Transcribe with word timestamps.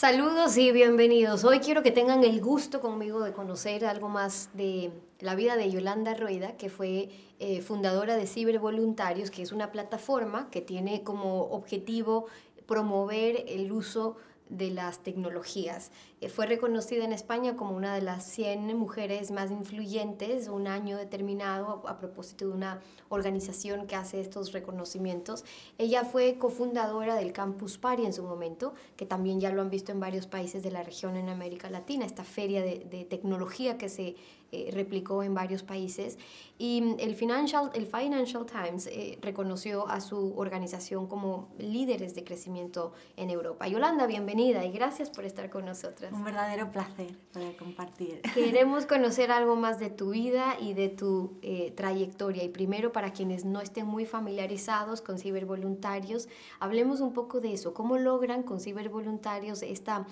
Saludos 0.00 0.56
y 0.56 0.72
bienvenidos. 0.72 1.44
Hoy 1.44 1.60
quiero 1.60 1.82
que 1.82 1.90
tengan 1.90 2.24
el 2.24 2.40
gusto 2.40 2.80
conmigo 2.80 3.20
de 3.20 3.34
conocer 3.34 3.84
algo 3.84 4.08
más 4.08 4.48
de 4.54 4.92
la 5.18 5.34
vida 5.34 5.56
de 5.56 5.70
Yolanda 5.70 6.14
Rueda, 6.14 6.56
que 6.56 6.70
fue 6.70 7.10
eh, 7.38 7.60
fundadora 7.60 8.16
de 8.16 8.26
Cibervoluntarios, 8.26 9.30
que 9.30 9.42
es 9.42 9.52
una 9.52 9.70
plataforma 9.72 10.48
que 10.50 10.62
tiene 10.62 11.02
como 11.02 11.42
objetivo 11.50 12.28
promover 12.64 13.44
el 13.46 13.70
uso 13.72 14.16
las 14.58 14.98
tecnologías. 14.98 15.90
Eh, 16.20 16.28
fue 16.28 16.46
reconocida 16.46 17.04
en 17.04 17.12
España 17.12 17.56
como 17.56 17.76
una 17.76 17.94
de 17.94 18.02
las 18.02 18.24
100 18.24 18.76
mujeres 18.76 19.30
más 19.30 19.50
influyentes 19.50 20.48
un 20.48 20.66
año 20.66 20.96
determinado 20.96 21.82
a, 21.86 21.98
propósito 21.98 22.48
de 22.48 22.52
una 22.52 22.80
organización 23.08 23.86
que 23.86 23.96
hace 23.96 24.20
estos 24.20 24.52
reconocimientos. 24.52 25.44
Ella 25.78 26.04
fue 26.04 26.36
cofundadora 26.38 27.14
del 27.14 27.32
Campus 27.32 27.78
Party 27.78 28.04
en 28.04 28.12
su 28.12 28.22
momento, 28.22 28.74
que 28.96 29.06
también 29.06 29.40
ya 29.40 29.50
lo 29.50 29.62
han 29.62 29.70
visto 29.70 29.92
en 29.92 30.00
varios 30.00 30.26
países 30.26 30.62
de 30.62 30.70
la 30.70 30.82
región 30.82 31.16
en 31.16 31.28
América 31.28 31.70
Latina, 31.70 32.04
esta 32.04 32.24
feria 32.24 32.62
de, 32.62 32.80
de 32.90 33.04
tecnología 33.04 33.78
que 33.78 33.88
se 33.88 34.16
eh, 34.52 34.70
replicó 34.72 35.22
en 35.22 35.32
varios 35.32 35.62
países. 35.62 36.18
Y 36.58 36.80
mm, 36.82 36.96
el 36.98 37.14
Financial, 37.14 37.70
el 37.72 37.86
Financial 37.86 38.44
Times 38.44 38.88
eh, 38.88 39.16
reconoció 39.22 39.86
a 39.86 40.00
su 40.00 40.34
organización 40.36 41.06
como 41.06 41.50
líderes 41.56 42.16
de 42.16 42.24
crecimiento 42.24 42.92
en 43.16 43.30
Europa. 43.30 43.68
Yolanda, 43.68 44.08
bienvenida 44.08 44.64
y 44.64 44.72
gracias 44.72 45.08
por 45.08 45.24
estar 45.24 45.50
con 45.50 45.66
nosotras. 45.66 46.12
Un 46.12 46.24
verdadero 46.24 46.68
placer 46.72 47.16
poder 47.32 47.56
compartir. 47.56 48.22
Queremos 48.34 48.86
conocer 48.86 49.30
algo 49.30 49.54
más 49.54 49.78
de 49.78 49.88
tu 49.88 50.10
vida 50.10 50.56
y 50.60 50.74
de 50.74 50.88
tu 50.88 51.38
eh, 51.42 51.72
trayectoria. 51.76 52.42
Y 52.42 52.48
primero, 52.48 52.90
para 52.90 53.12
quienes 53.12 53.44
no 53.44 53.60
estén 53.60 53.86
muy 53.86 54.04
familiarizados 54.04 55.00
con 55.00 55.18
cibervoluntarios, 55.18 56.28
hablemos 56.58 57.00
un 57.00 57.12
poco 57.12 57.40
de 57.40 57.52
eso. 57.52 57.72
¿Cómo 57.72 57.98
logran 57.98 58.42
con 58.42 58.58
cibervoluntarios 58.58 59.62
esta 59.62 60.08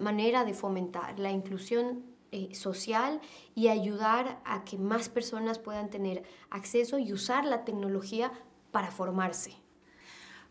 manera 0.00 0.46
de 0.46 0.54
fomentar 0.54 1.18
la 1.18 1.30
inclusión 1.30 2.11
eh, 2.32 2.54
social 2.54 3.20
y 3.54 3.68
ayudar 3.68 4.40
a 4.44 4.64
que 4.64 4.78
más 4.78 5.08
personas 5.08 5.58
puedan 5.58 5.90
tener 5.90 6.24
acceso 6.50 6.98
y 6.98 7.12
usar 7.12 7.44
la 7.44 7.64
tecnología 7.64 8.32
para 8.70 8.90
formarse? 8.90 9.52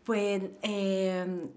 Pues 0.04 0.42
eh, 0.62 1.48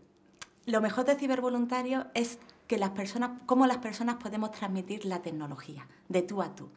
lo 0.65 0.81
mejor 0.81 1.05
de 1.05 1.15
cibervoluntario 1.15 2.07
es 2.13 2.39
que 2.67 2.77
las 2.77 2.91
personas, 2.91 3.41
cómo 3.45 3.67
las 3.67 3.77
personas 3.77 4.15
podemos 4.15 4.51
transmitir 4.51 5.05
la 5.05 5.21
tecnología 5.21 5.87
de 6.09 6.21
tú 6.21 6.41
a 6.41 6.55
tú. 6.55 6.69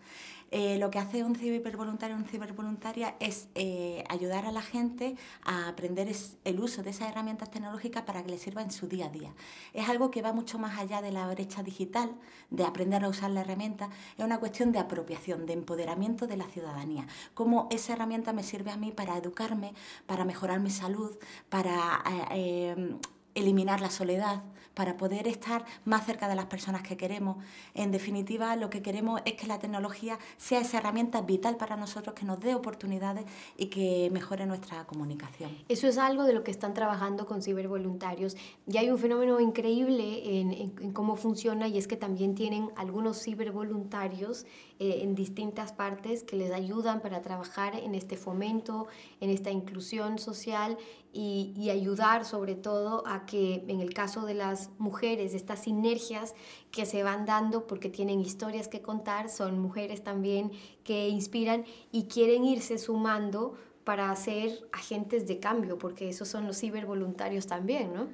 Eh, 0.50 0.78
lo 0.78 0.90
que 0.90 0.98
hace 0.98 1.22
un 1.24 1.36
cibervoluntario 1.36 2.16
o 2.16 2.18
una 2.18 2.28
cibervoluntaria 2.28 3.16
es 3.20 3.48
eh, 3.54 4.02
ayudar 4.08 4.46
a 4.46 4.52
la 4.52 4.62
gente 4.62 5.14
a 5.42 5.68
aprender 5.68 6.10
el 6.44 6.60
uso 6.60 6.82
de 6.82 6.90
esas 6.90 7.10
herramientas 7.10 7.50
tecnológicas 7.50 8.04
para 8.04 8.22
que 8.22 8.30
les 8.30 8.40
sirva 8.40 8.62
en 8.62 8.70
su 8.70 8.88
día 8.88 9.06
a 9.06 9.10
día. 9.10 9.34
Es 9.74 9.88
algo 9.88 10.10
que 10.10 10.22
va 10.22 10.32
mucho 10.32 10.58
más 10.58 10.78
allá 10.78 11.02
de 11.02 11.12
la 11.12 11.28
brecha 11.28 11.62
digital, 11.62 12.14
de 12.48 12.64
aprender 12.64 13.04
a 13.04 13.08
usar 13.08 13.30
la 13.30 13.42
herramienta, 13.42 13.90
es 14.16 14.24
una 14.24 14.40
cuestión 14.40 14.72
de 14.72 14.78
apropiación, 14.78 15.44
de 15.44 15.52
empoderamiento 15.52 16.26
de 16.26 16.38
la 16.38 16.46
ciudadanía. 16.46 17.06
Cómo 17.34 17.68
esa 17.70 17.92
herramienta 17.92 18.32
me 18.32 18.42
sirve 18.42 18.70
a 18.70 18.78
mí 18.78 18.90
para 18.90 19.18
educarme, 19.18 19.74
para 20.06 20.24
mejorar 20.24 20.60
mi 20.60 20.70
salud, 20.70 21.18
para... 21.50 22.02
Eh, 22.32 22.96
eliminar 23.34 23.80
la 23.80 23.90
soledad, 23.90 24.42
para 24.78 24.96
poder 24.96 25.26
estar 25.26 25.64
más 25.84 26.06
cerca 26.06 26.28
de 26.28 26.36
las 26.36 26.46
personas 26.46 26.82
que 26.82 26.96
queremos. 26.96 27.36
En 27.74 27.90
definitiva, 27.90 28.54
lo 28.54 28.70
que 28.70 28.80
queremos 28.80 29.20
es 29.24 29.32
que 29.32 29.48
la 29.48 29.58
tecnología 29.58 30.20
sea 30.36 30.60
esa 30.60 30.78
herramienta 30.78 31.20
vital 31.20 31.56
para 31.56 31.76
nosotros, 31.76 32.14
que 32.14 32.24
nos 32.24 32.38
dé 32.38 32.54
oportunidades 32.54 33.24
y 33.56 33.66
que 33.66 34.08
mejore 34.12 34.46
nuestra 34.46 34.86
comunicación. 34.86 35.50
Eso 35.68 35.88
es 35.88 35.98
algo 35.98 36.22
de 36.22 36.32
lo 36.32 36.44
que 36.44 36.52
están 36.52 36.74
trabajando 36.74 37.26
con 37.26 37.42
cibervoluntarios. 37.42 38.36
Y 38.68 38.76
hay 38.76 38.88
un 38.88 38.98
fenómeno 38.98 39.40
increíble 39.40 40.38
en, 40.38 40.92
cómo 40.92 41.16
funciona 41.16 41.66
y 41.66 41.76
es 41.76 41.88
que 41.88 41.96
también 41.96 42.36
tienen 42.36 42.70
algunos 42.76 43.20
cibervoluntarios 43.20 44.46
eh, 44.78 45.00
en 45.02 45.16
distintas 45.16 45.72
partes 45.72 46.22
que 46.22 46.36
les 46.36 46.52
ayudan 46.52 47.00
para 47.00 47.20
trabajar 47.20 47.74
en 47.74 47.96
este 47.96 48.16
fomento, 48.16 48.86
en 49.20 49.30
esta 49.30 49.50
inclusión 49.50 50.20
social 50.20 50.78
y, 51.12 51.52
y 51.56 51.70
ayudar 51.70 52.24
sobre 52.24 52.54
todo 52.54 53.02
a 53.08 53.26
que 53.28 53.62
en 53.68 53.80
el 53.80 53.92
caso 53.92 54.24
de 54.24 54.34
las 54.34 54.70
mujeres, 54.78 55.34
estas 55.34 55.64
sinergias 55.64 56.34
que 56.72 56.86
se 56.86 57.02
van 57.02 57.26
dando 57.26 57.66
porque 57.66 57.90
tienen 57.90 58.20
historias 58.20 58.68
que 58.68 58.80
contar, 58.80 59.28
son 59.28 59.60
mujeres 59.60 60.02
también 60.02 60.50
que 60.82 61.08
inspiran 61.08 61.64
y 61.92 62.04
quieren 62.04 62.44
irse 62.44 62.78
sumando 62.78 63.56
para 63.84 64.14
ser 64.16 64.66
agentes 64.72 65.28
de 65.28 65.38
cambio, 65.38 65.78
porque 65.78 66.08
esos 66.08 66.28
son 66.28 66.46
los 66.46 66.58
cibervoluntarios 66.58 67.46
también, 67.46 67.92
¿no? 67.94 68.08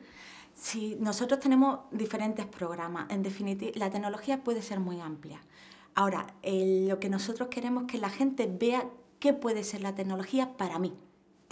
Sí, 0.54 0.96
nosotros 1.00 1.40
tenemos 1.40 1.80
diferentes 1.90 2.46
programas. 2.46 3.10
En 3.10 3.22
definitiva, 3.22 3.72
la 3.76 3.90
tecnología 3.90 4.44
puede 4.44 4.62
ser 4.62 4.80
muy 4.80 5.00
amplia. 5.00 5.40
Ahora, 5.94 6.26
lo 6.42 6.98
que 7.00 7.08
nosotros 7.08 7.48
queremos 7.48 7.84
es 7.84 7.92
que 7.92 7.98
la 7.98 8.10
gente 8.10 8.46
vea 8.46 8.88
qué 9.20 9.32
puede 9.32 9.62
ser 9.62 9.80
la 9.80 9.94
tecnología 9.94 10.56
para 10.56 10.78
mí 10.78 10.92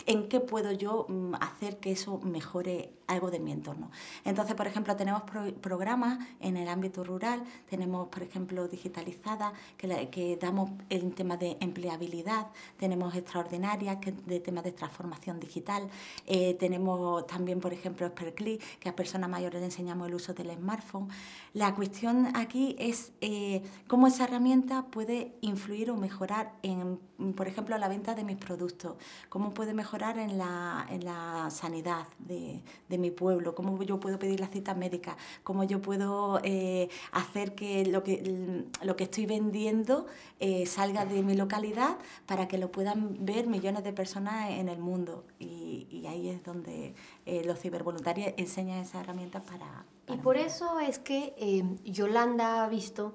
en 0.07 0.29
qué 0.29 0.41
puedo 0.41 0.73
yo 0.73 1.07
mm, 1.09 1.35
hacer 1.41 1.79
que 1.79 1.93
eso 1.93 2.19
mejore 2.19 2.93
algo 3.07 3.31
de 3.31 3.39
mi 3.39 3.53
entorno. 3.53 3.91
Entonces, 4.25 4.55
por 4.55 4.67
ejemplo, 4.67 4.97
tenemos 4.97 5.23
programas 5.61 6.19
en 6.41 6.57
el 6.57 6.69
ámbito 6.69 7.05
rural, 7.05 7.43
tenemos, 7.69 8.09
por 8.09 8.23
ejemplo, 8.23 8.69
digitalizada, 8.69 9.53
que, 9.77 10.39
damos 10.41 10.71
el 10.89 11.15
tema 11.15 11.37
de 11.37 11.57
empleabilidad, 11.61 12.47
tenemos 12.79 13.15
extraordinarias, 13.15 13.99
que 13.99 14.13
de 14.13 14.41
temas 14.41 14.65
de 14.65 14.73
transformación 14.73 15.39
digital, 15.39 15.89
eh, 16.27 16.55
tenemos 16.55 17.27
también, 17.27 17.61
por 17.61 17.73
ejemplo, 17.73 18.07
Expertclick, 18.07 18.79
que 18.79 18.89
a 18.89 18.97
personas 18.97 19.29
mayores 19.29 19.61
le 19.61 19.67
enseñamos 19.67 20.09
el 20.09 20.15
uso 20.15 20.33
del 20.33 20.51
smartphone. 20.57 21.09
La 21.53 21.75
cuestión 21.75 22.35
aquí 22.35 22.77
es 22.79 23.13
eh, 23.21 23.63
cómo 23.87 24.07
esa 24.07 24.25
herramienta 24.25 24.87
puede 24.87 25.35
influir 25.43 25.91
o 25.91 25.97
mejorar 25.97 26.53
en, 26.63 26.99
por 27.37 27.47
ejemplo, 27.47 27.77
la 27.77 27.89
venta 27.89 28.15
de 28.15 28.25
mis 28.25 28.37
productos, 28.37 28.97
cómo 29.29 29.51
puede 29.51 29.75
mejorar 29.75 29.92
en 29.95 30.39
la, 30.39 30.87
en 30.91 31.05
la 31.05 31.51
sanidad 31.51 32.07
de, 32.19 32.63
de 32.89 32.99
mi 32.99 33.11
pueblo, 33.11 33.55
cómo 33.55 33.83
yo 33.83 34.01
puedo 34.01 34.19
pedir 34.19 34.41
la 34.41 34.47
cita 34.47 34.75
médica, 34.75 35.19
cómo 35.45 35.65
yo 35.65 35.83
puedo 35.83 36.41
eh, 36.45 36.89
hacer 37.13 37.55
que 37.55 37.85
lo, 37.85 38.03
que 38.03 38.65
lo 38.83 38.97
que 38.97 39.05
estoy 39.05 39.27
vendiendo 39.27 40.07
eh, 40.41 40.65
salga 40.65 41.05
de 41.05 41.23
mi 41.23 41.35
localidad 41.35 41.99
para 42.25 42.49
que 42.49 42.57
lo 42.57 42.73
puedan 42.73 43.25
ver 43.25 43.47
millones 43.47 43.85
de 43.85 43.93
personas 43.93 44.51
en 44.51 44.71
el 44.71 44.79
mundo. 44.79 45.25
Y, 45.39 46.07
ahí 46.09 46.29
es 46.29 46.43
donde 46.43 46.95
eh, 47.27 47.43
los 47.45 47.61
cibervoluntarios 47.61 48.35
enseñan 48.37 48.79
esas 48.79 49.03
herramientas 49.03 49.43
para... 49.45 49.87
y 50.09 50.17
por 50.17 50.37
eso 50.37 50.81
es 50.81 50.99
que 50.99 51.65
Yolanda 51.85 52.65
ha 52.65 52.69
visto 52.69 53.15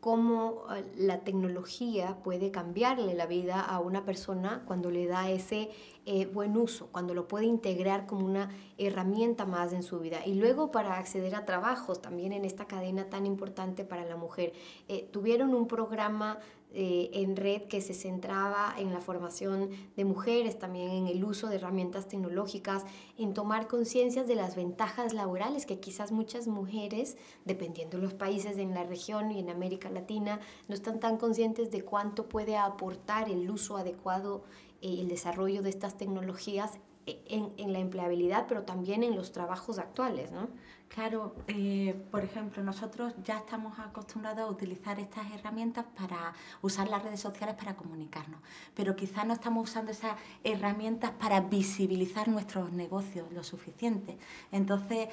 cómo 0.00 0.64
la 0.96 1.20
tecnología 1.20 2.16
puede 2.24 2.50
cambiarle 2.50 3.14
la 3.14 3.26
vida 3.26 3.60
a 3.60 3.80
una 3.80 4.04
persona 4.04 4.62
cuando 4.66 4.90
le 4.90 5.06
da 5.06 5.30
ese 5.30 5.70
eh, 6.06 6.26
buen 6.26 6.56
uso, 6.56 6.88
cuando 6.90 7.12
lo 7.12 7.28
puede 7.28 7.44
integrar 7.44 8.06
como 8.06 8.24
una 8.24 8.50
herramienta 8.78 9.44
más 9.44 9.74
en 9.74 9.82
su 9.82 10.00
vida. 10.00 10.24
Y 10.24 10.34
luego 10.34 10.70
para 10.70 10.96
acceder 10.96 11.34
a 11.34 11.44
trabajos 11.44 12.00
también 12.00 12.32
en 12.32 12.46
esta 12.46 12.66
cadena 12.66 13.10
tan 13.10 13.26
importante 13.26 13.84
para 13.84 14.06
la 14.06 14.16
mujer. 14.16 14.54
Eh, 14.88 15.08
tuvieron 15.12 15.54
un 15.54 15.66
programa 15.66 16.38
eh, 16.72 17.10
en 17.14 17.34
red 17.34 17.62
que 17.62 17.80
se 17.80 17.94
centraba 17.94 18.74
en 18.78 18.92
la 18.92 19.00
formación 19.00 19.70
de 19.96 20.04
mujeres, 20.04 20.56
también 20.56 20.90
en 20.90 21.06
el 21.08 21.24
uso 21.24 21.48
de 21.48 21.56
herramientas 21.56 22.06
tecnológicas, 22.06 22.84
en 23.18 23.34
tomar 23.34 23.66
conciencia 23.66 24.22
de 24.22 24.36
las 24.36 24.54
ventajas 24.54 25.12
laborales 25.12 25.66
que 25.66 25.80
quizás 25.80 26.12
muchas 26.12 26.46
mujeres, 26.46 27.16
dependiendo 27.44 27.96
de 27.96 28.04
los 28.04 28.14
países 28.14 28.56
en 28.56 28.72
la 28.72 28.84
región 28.84 29.32
y 29.32 29.40
en 29.40 29.50
América 29.50 29.90
Latina, 29.90 30.38
no 30.68 30.74
están 30.76 31.00
tan 31.00 31.16
conscientes 31.16 31.72
de 31.72 31.82
cuánto 31.82 32.28
puede 32.28 32.56
aportar 32.56 33.28
el 33.28 33.50
uso 33.50 33.76
adecuado 33.76 34.44
y 34.80 35.00
el 35.00 35.08
desarrollo 35.08 35.62
de 35.62 35.70
estas 35.70 35.96
tecnologías 35.96 36.78
en, 37.06 37.52
en, 37.56 37.72
la 37.72 37.80
empleabilidad, 37.80 38.46
pero 38.46 38.62
también 38.62 39.02
en 39.02 39.16
los 39.16 39.32
trabajos 39.32 39.80
actuales, 39.80 40.30
¿no? 40.30 40.48
Claro, 40.92 41.36
eh, 41.46 41.94
por 42.10 42.24
ejemplo, 42.24 42.64
nosotros 42.64 43.14
ya 43.24 43.38
estamos 43.38 43.78
acostumbrados 43.78 44.40
a 44.40 44.50
utilizar 44.50 44.98
estas 44.98 45.30
herramientas 45.30 45.84
para 45.96 46.34
usar 46.62 46.88
las 46.88 47.04
redes 47.04 47.20
sociales 47.20 47.54
para 47.54 47.76
comunicarnos, 47.76 48.40
pero 48.74 48.96
quizás 48.96 49.24
no 49.24 49.32
estamos 49.32 49.70
usando 49.70 49.92
esas 49.92 50.16
herramientas 50.42 51.12
para 51.12 51.42
visibilizar 51.42 52.26
nuestros 52.26 52.72
negocios 52.72 53.32
lo 53.32 53.44
suficiente. 53.44 54.18
Entonces, 54.50 55.08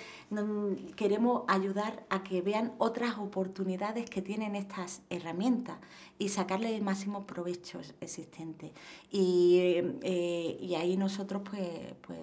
queremos 0.95 1.43
ayudar 1.47 2.07
a 2.09 2.23
que 2.23 2.41
vean 2.41 2.73
otras 2.79 3.19
oportunidades 3.19 4.09
que 4.09 4.23
tienen 4.23 4.55
estas 4.55 5.03
herramientas 5.11 5.77
y 6.17 6.29
sacarle 6.29 6.75
el 6.75 6.81
máximo 6.81 7.27
provecho 7.27 7.79
existente. 8.01 8.73
Y, 9.11 9.75
eh, 10.01 10.57
y 10.59 10.73
ahí 10.73 10.97
nosotros 10.97 11.43
pues, 11.47 11.93
pues, 12.01 12.19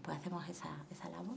pues 0.00 0.16
hacemos 0.16 0.48
esa, 0.48 0.86
esa 0.90 1.10
labor. 1.10 1.36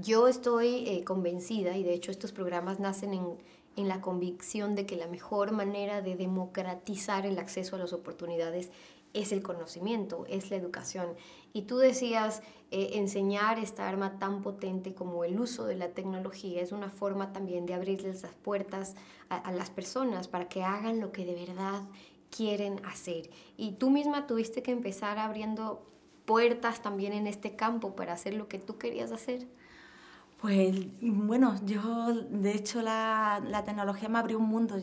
Yo 0.00 0.28
estoy 0.28 0.88
eh, 0.88 1.02
convencida, 1.02 1.76
y 1.76 1.82
de 1.82 1.92
hecho 1.92 2.12
estos 2.12 2.30
programas 2.30 2.78
nacen 2.78 3.14
en, 3.14 3.36
en, 3.74 3.88
la 3.88 4.00
convicción 4.00 4.76
de 4.76 4.86
que 4.86 4.94
la 4.94 5.08
mejor 5.08 5.50
manera 5.50 6.02
de 6.02 6.14
democratizar 6.14 7.26
el 7.26 7.36
acceso 7.36 7.74
a 7.74 7.80
las 7.80 7.92
oportunidades 7.92 8.70
es 9.12 9.32
el 9.32 9.42
conocimiento, 9.42 10.24
es 10.28 10.52
la 10.52 10.56
educación. 10.56 11.16
Y 11.52 11.62
tú 11.62 11.78
decías, 11.78 12.42
eh, 12.70 12.90
enseñar 12.92 13.58
esta 13.58 13.88
arma 13.88 14.20
tan 14.20 14.40
potente 14.40 14.94
como 14.94 15.24
el 15.24 15.40
uso 15.40 15.64
de 15.64 15.74
la 15.74 15.88
tecnología 15.88 16.62
es 16.62 16.70
una 16.70 16.90
forma 16.90 17.32
también 17.32 17.66
de 17.66 17.74
abrirles 17.74 18.22
las 18.22 18.34
puertas 18.34 18.94
a, 19.28 19.36
a 19.36 19.50
las 19.50 19.68
personas 19.68 20.28
para 20.28 20.48
que 20.48 20.62
hagan 20.62 21.00
lo 21.00 21.10
que 21.10 21.24
de 21.24 21.34
verdad 21.34 21.82
quieren 22.30 22.80
hacer. 22.86 23.30
Y 23.56 23.72
tú 23.72 23.90
misma 23.90 24.28
tuviste 24.28 24.62
que 24.62 24.70
empezar 24.70 25.18
abriendo 25.18 25.84
puertas 26.24 26.82
también 26.82 27.14
en 27.14 27.26
este 27.26 27.56
campo 27.56 27.96
para 27.96 28.12
hacer 28.12 28.34
lo 28.34 28.46
que 28.46 28.60
tú 28.60 28.78
querías 28.78 29.10
hacer. 29.10 29.57
Pues 30.40 30.72
bueno, 31.00 31.56
yo 31.66 32.14
de 32.14 32.52
hecho 32.52 32.80
la, 32.80 33.42
la 33.44 33.64
tecnología 33.64 34.08
me 34.08 34.18
abrió 34.20 34.38
un 34.38 34.48
mundo 34.48 34.76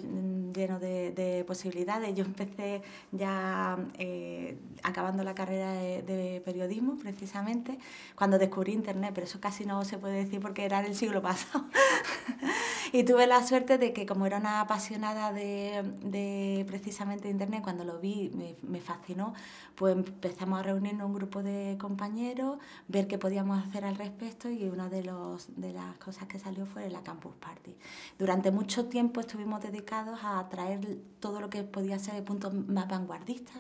lleno 0.54 0.80
de, 0.80 1.12
de 1.12 1.46
posibilidades. 1.46 2.14
Yo 2.14 2.26
empecé 2.26 2.82
ya 3.14 3.78
eh, 3.98 4.58
acabando 4.84 5.24
la 5.24 5.34
carrera 5.34 5.72
de, 5.74 6.42
periodismo 6.44 6.98
precisamente 6.98 7.80
cuando 8.16 8.38
descubrí 8.38 8.74
Internet, 8.74 9.12
pero 9.16 9.26
eso 9.28 9.40
casi 9.40 9.66
no 9.66 9.86
se 9.86 9.98
puede 9.98 10.26
decir 10.26 10.42
porque 10.42 10.66
era 10.66 10.80
en 10.82 10.88
el 10.88 10.96
siglo 10.96 11.22
pasado. 11.22 11.66
y 12.96 13.04
tuve 13.04 13.28
la 13.28 13.46
suerte 13.46 13.78
de 13.78 13.92
que 13.92 14.06
como 14.06 14.26
era 14.26 14.38
una 14.38 14.62
apasionada 14.62 15.34
de, 15.34 15.84
de 16.02 16.64
precisamente 16.66 17.30
Internet, 17.30 17.62
cuando 17.62 17.84
lo 17.84 18.00
vi 18.00 18.32
me, 18.62 18.80
fascinó, 18.80 19.34
pues 19.76 19.98
empezamos 19.98 20.60
a 20.60 20.64
reunirnos 20.64 21.06
un 21.08 21.14
grupo 21.14 21.44
de 21.44 21.76
compañeros, 21.78 22.58
ver 22.88 23.08
qué 23.08 23.18
podíamos 23.18 23.62
hacer 23.68 23.84
al 23.84 23.98
respecto 23.98 24.50
y 24.50 24.70
una 24.70 24.88
de 24.88 25.04
las 25.04 25.98
cosas 25.98 26.30
que 26.30 26.40
salió 26.40 26.66
fue 26.66 26.90
la 26.90 27.04
Campus 27.04 27.34
Party. 27.36 27.76
Durante 28.18 28.50
mucho 28.50 28.86
tiempo 28.86 29.20
estuvimos 29.20 29.62
dedicados 29.62 30.18
a 30.24 30.48
traer 30.48 30.80
todo 31.20 31.42
lo 31.42 31.50
que 31.50 31.64
podía 31.64 32.00
ser 32.00 32.14
de 32.14 32.22
punto 32.22 32.50
más 32.50 32.88
vanguardista 32.88 33.52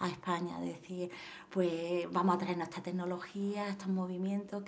a 0.00 0.08
España, 0.08 0.58
es 0.64 0.80
decir, 0.80 1.12
pues 1.50 2.10
vamos 2.10 2.34
a 2.34 2.38
traer 2.38 2.56
nuestra 2.56 2.82
tecnología, 2.82 3.68
estos 3.68 3.86
movimientos, 3.86 4.64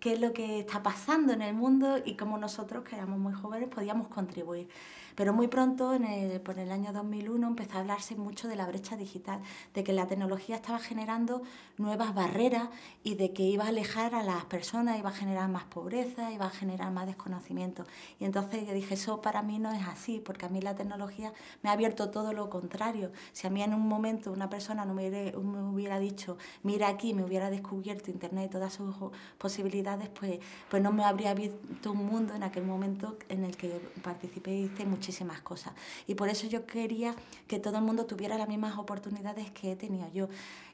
qué 0.00 0.14
es 0.14 0.20
lo 0.20 0.32
que 0.32 0.60
está 0.60 0.82
pasando 0.82 1.32
en 1.32 1.42
el 1.42 1.54
mundo 1.54 1.98
y 2.04 2.16
cómo 2.16 2.38
nosotros, 2.38 2.84
que 2.84 2.96
éramos 2.96 3.18
muy 3.18 3.34
jóvenes, 3.34 3.68
podíamos 3.68 4.08
contribuir. 4.08 4.68
Pero 5.14 5.34
muy 5.34 5.48
pronto, 5.48 5.92
en 5.92 6.04
el, 6.04 6.40
por 6.40 6.58
el 6.58 6.70
año 6.70 6.92
2001, 6.92 7.46
empezó 7.46 7.76
a 7.76 7.80
hablarse 7.80 8.16
mucho 8.16 8.48
de 8.48 8.56
la 8.56 8.66
brecha 8.66 8.96
digital, 8.96 9.42
de 9.74 9.84
que 9.84 9.92
la 9.92 10.06
tecnología 10.06 10.56
estaba 10.56 10.78
generando 10.78 11.42
nuevas 11.76 12.14
barreras 12.14 12.68
y 13.02 13.16
de 13.16 13.32
que 13.32 13.42
iba 13.42 13.64
a 13.64 13.68
alejar 13.68 14.14
a 14.14 14.22
las 14.22 14.44
personas, 14.46 14.98
iba 14.98 15.10
a 15.10 15.12
generar 15.12 15.48
más 15.48 15.64
pobreza, 15.64 16.32
iba 16.32 16.46
a 16.46 16.50
generar 16.50 16.90
más 16.92 17.06
desconocimiento. 17.06 17.84
Y 18.18 18.24
entonces 18.24 18.66
yo 18.66 18.72
dije, 18.72 18.94
eso 18.94 19.20
para 19.20 19.42
mí 19.42 19.58
no 19.58 19.72
es 19.72 19.86
así, 19.86 20.22
porque 20.24 20.46
a 20.46 20.48
mí 20.48 20.62
la 20.62 20.74
tecnología 20.74 21.32
me 21.62 21.70
ha 21.70 21.72
abierto 21.72 22.10
todo 22.10 22.32
lo 22.32 22.48
contrario. 22.48 23.12
Si 23.32 23.46
a 23.46 23.50
mí 23.50 23.62
en 23.62 23.74
un 23.74 23.86
momento 23.86 24.32
una 24.32 24.48
persona 24.48 24.84
no 24.84 24.94
me 24.94 25.08
hubiera, 25.08 25.38
me 25.38 25.62
hubiera 25.62 25.98
dicho, 25.98 26.38
mira 26.62 26.88
aquí, 26.88 27.14
me 27.14 27.24
hubiera 27.24 27.50
descubierto 27.50 28.10
Internet, 28.10 28.52
todas 28.52 28.72
sus 28.72 28.94
posibilidades, 29.38 29.89
pues, 30.18 30.38
pues 30.68 30.82
no 30.82 30.92
me 30.92 31.04
habría 31.04 31.30
abierto 31.30 31.92
un 31.92 32.06
mundo 32.06 32.34
en 32.34 32.42
aquel 32.42 32.64
momento 32.64 33.16
en 33.28 33.44
el 33.44 33.56
que 33.56 33.80
participé 34.02 34.52
y 34.52 34.64
hice 34.64 34.84
muchísimas 34.84 35.40
cosas. 35.40 35.72
Y 36.06 36.14
por 36.14 36.28
eso 36.28 36.46
yo 36.46 36.66
quería 36.66 37.14
que 37.46 37.58
todo 37.58 37.78
el 37.78 37.84
mundo 37.84 38.06
tuviera 38.06 38.38
las 38.38 38.48
mismas 38.48 38.78
oportunidades 38.78 39.50
que 39.50 39.72
he 39.72 39.76
tenido 39.76 40.10
yo. 40.12 40.28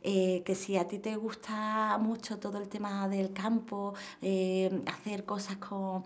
Eh, 0.08 0.42
que 0.44 0.54
si 0.54 0.76
a 0.76 0.86
ti 0.86 1.00
te 1.00 1.16
gusta 1.16 1.98
mucho 1.98 2.38
todo 2.38 2.58
el 2.58 2.68
tema 2.68 3.08
del 3.08 3.32
campo, 3.32 3.94
eh, 4.22 4.82
hacer 4.86 5.24
cosas 5.24 5.56
con, 5.56 6.04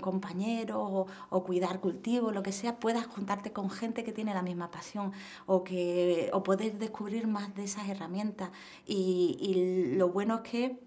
compañeros 0.00 1.06
o, 1.30 1.44
cuidar 1.44 1.78
cultivos, 1.80 2.34
lo 2.34 2.42
que 2.42 2.50
sea, 2.50 2.80
puedas 2.80 3.06
juntarte 3.06 3.52
con 3.52 3.70
gente 3.70 4.02
que 4.02 4.12
tiene 4.12 4.34
la 4.34 4.42
misma 4.42 4.70
pasión 4.72 5.12
o, 5.46 5.62
que, 5.62 6.28
o 6.32 6.42
poder 6.42 6.76
descubrir 6.78 7.28
más 7.28 7.54
de 7.54 7.64
esas 7.64 7.88
herramientas. 7.88 8.50
Y 8.84 9.94
lo 9.96 10.08
bueno 10.08 10.36
es 10.36 10.50
que 10.50 10.85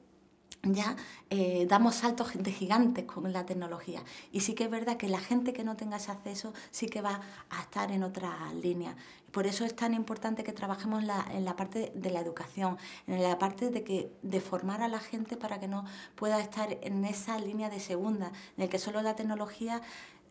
ya 0.63 0.95
eh, 1.29 1.65
damos 1.69 1.95
saltos 1.95 2.31
de 2.33 2.51
gigantes 2.51 3.05
con 3.05 3.31
la 3.31 3.45
tecnología. 3.45 4.03
Y 4.31 4.41
sí 4.41 4.53
que 4.53 4.65
es 4.65 4.69
verdad 4.69 4.97
que 4.97 5.07
la 5.07 5.19
gente 5.19 5.53
que 5.53 5.63
no 5.63 5.75
tenga 5.75 5.97
ese 5.97 6.11
acceso 6.11 6.53
sí 6.71 6.87
que 6.87 7.01
va 7.01 7.21
a 7.49 7.61
estar 7.61 7.91
en 7.91 8.03
otra 8.03 8.51
línea. 8.53 8.95
Por 9.31 9.45
eso 9.45 9.63
es 9.63 9.75
tan 9.75 9.93
importante 9.93 10.43
que 10.43 10.53
trabajemos 10.53 11.03
en 11.03 11.45
la 11.45 11.55
parte 11.55 11.91
de 11.93 12.09
la 12.09 12.19
educación, 12.19 12.77
en 13.05 13.21
la 13.21 13.37
parte 13.37 13.69
de, 13.69 13.83
que, 13.83 14.11
de 14.23 14.41
formar 14.41 14.81
a 14.81 14.87
la 14.87 14.99
gente 14.99 15.37
para 15.37 15.59
que 15.59 15.67
no 15.67 15.85
pueda 16.15 16.39
estar 16.39 16.77
en 16.81 17.05
esa 17.05 17.37
línea 17.37 17.69
de 17.69 17.79
segunda, 17.79 18.31
en 18.57 18.63
el 18.63 18.69
que 18.69 18.79
solo 18.79 19.01
la 19.01 19.15
tecnología 19.15 19.81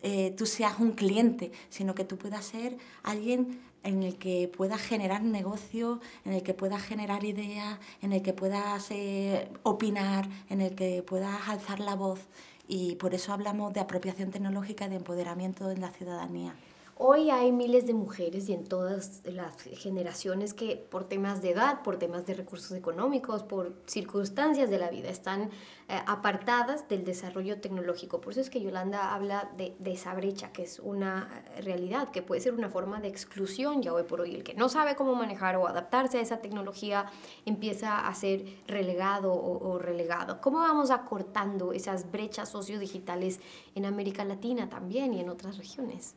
eh, 0.03 0.33
tú 0.37 0.47
seas 0.47 0.79
un 0.79 0.93
cliente, 0.93 1.53
sino 1.69 1.95
que 1.95 2.05
tú 2.05 2.17
puedas 2.17 2.45
ser 2.45 2.77
alguien 3.03 3.61
en 3.85 4.03
el 4.03 4.17
que 4.17 4.49
puedas 4.49 4.81
generar 4.81 5.23
negocio, 5.23 6.01
en 6.25 6.33
el 6.33 6.43
que 6.43 6.55
puedas 6.55 6.83
generar 6.83 7.25
ideas, 7.25 7.79
en 8.03 8.13
el 8.13 8.23
que 8.23 8.33
puedas 8.33 8.91
eh, 8.91 9.49
opinar, 9.63 10.29
en 10.51 10.61
el 10.61 10.75
que 10.75 11.03
puedas 11.03 11.49
alzar 11.49 11.81
la 11.81 11.95
voz. 11.95 12.21
Y 12.67 12.97
por 12.97 13.15
eso 13.15 13.33
hablamos 13.33 13.73
de 13.73 13.81
apropiación 13.81 14.31
tecnológica 14.31 14.87
y 14.87 14.91
de 14.91 14.97
empoderamiento 14.97 15.71
en 15.71 15.81
la 15.81 15.91
ciudadanía. 15.91 16.55
Hoy 17.01 17.31
hay 17.31 17.53
miles 17.53 17.87
de 17.87 17.95
mujeres 17.95 18.49
y 18.49 18.55
en 18.55 18.65
todas 18.65 19.23
las 19.25 19.63
generaciones 19.63 20.53
que 20.53 20.75
por 20.75 21.05
temas 21.05 21.41
de 21.43 21.51
edad, 21.51 21.85
por 21.85 21.97
temas 21.97 22.27
de 22.27 22.35
recursos 22.35 22.77
económicos, 22.77 23.45
por 23.45 23.81
circunstancias 23.87 24.69
de 24.69 24.81
la 24.81 24.91
vida, 24.91 25.09
están 25.09 25.43
eh, 25.89 26.01
apartadas 26.09 26.89
del 26.89 27.05
desarrollo 27.05 27.61
tecnológico. 27.61 28.21
Por 28.21 28.33
eso 28.33 28.41
es 28.41 28.51
que 28.51 28.61
Yolanda 28.61 29.15
habla 29.15 29.49
de, 29.57 29.77
esa 29.85 30.13
brecha, 30.15 30.51
que 30.51 30.65
es 30.65 30.81
una 30.81 31.45
realidad, 31.63 32.11
que 32.11 32.21
puede 32.21 32.41
ser 32.41 32.53
una 32.53 32.69
forma 32.69 33.01
de 33.01 33.07
exclusión 33.07 33.81
ya 33.81 33.95
hoy 33.95 34.03
por 34.03 34.21
hoy. 34.21 34.35
El 34.35 34.43
que 34.43 34.55
no 34.55 34.69
sabe 34.69 34.97
cómo 34.97 35.15
manejar 35.15 35.55
o 35.55 35.69
adaptarse 35.69 36.19
a 36.19 36.21
esa 36.21 36.39
tecnología 36.39 37.07
empieza 37.47 38.09
a 38.09 38.15
ser 38.17 38.45
relegado 38.67 39.33
o, 39.33 39.71
o 39.71 39.79
relegado. 39.79 40.41
¿Cómo 40.41 40.59
vamos 40.59 40.91
acortando 40.91 41.73
esas 41.73 42.11
brechas 42.11 42.49
sociodigitales 42.49 43.39
en 43.77 43.85
América 43.85 44.25
Latina 44.25 44.69
también 44.69 45.15
y 45.15 45.21
en 45.21 45.29
otras 45.29 45.59
regiones? 45.59 46.17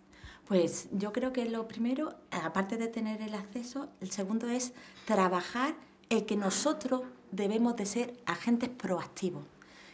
Pues 0.51 0.89
yo 0.91 1.13
creo 1.13 1.31
que 1.31 1.45
lo 1.45 1.65
primero, 1.65 2.13
aparte 2.29 2.75
de 2.75 2.89
tener 2.89 3.21
el 3.21 3.35
acceso, 3.35 3.87
el 4.01 4.11
segundo 4.11 4.49
es 4.49 4.73
trabajar 5.05 5.75
el 6.09 6.25
que 6.25 6.35
nosotros 6.35 7.03
debemos 7.31 7.77
de 7.77 7.85
ser 7.85 8.13
agentes 8.25 8.67
proactivos. 8.67 9.45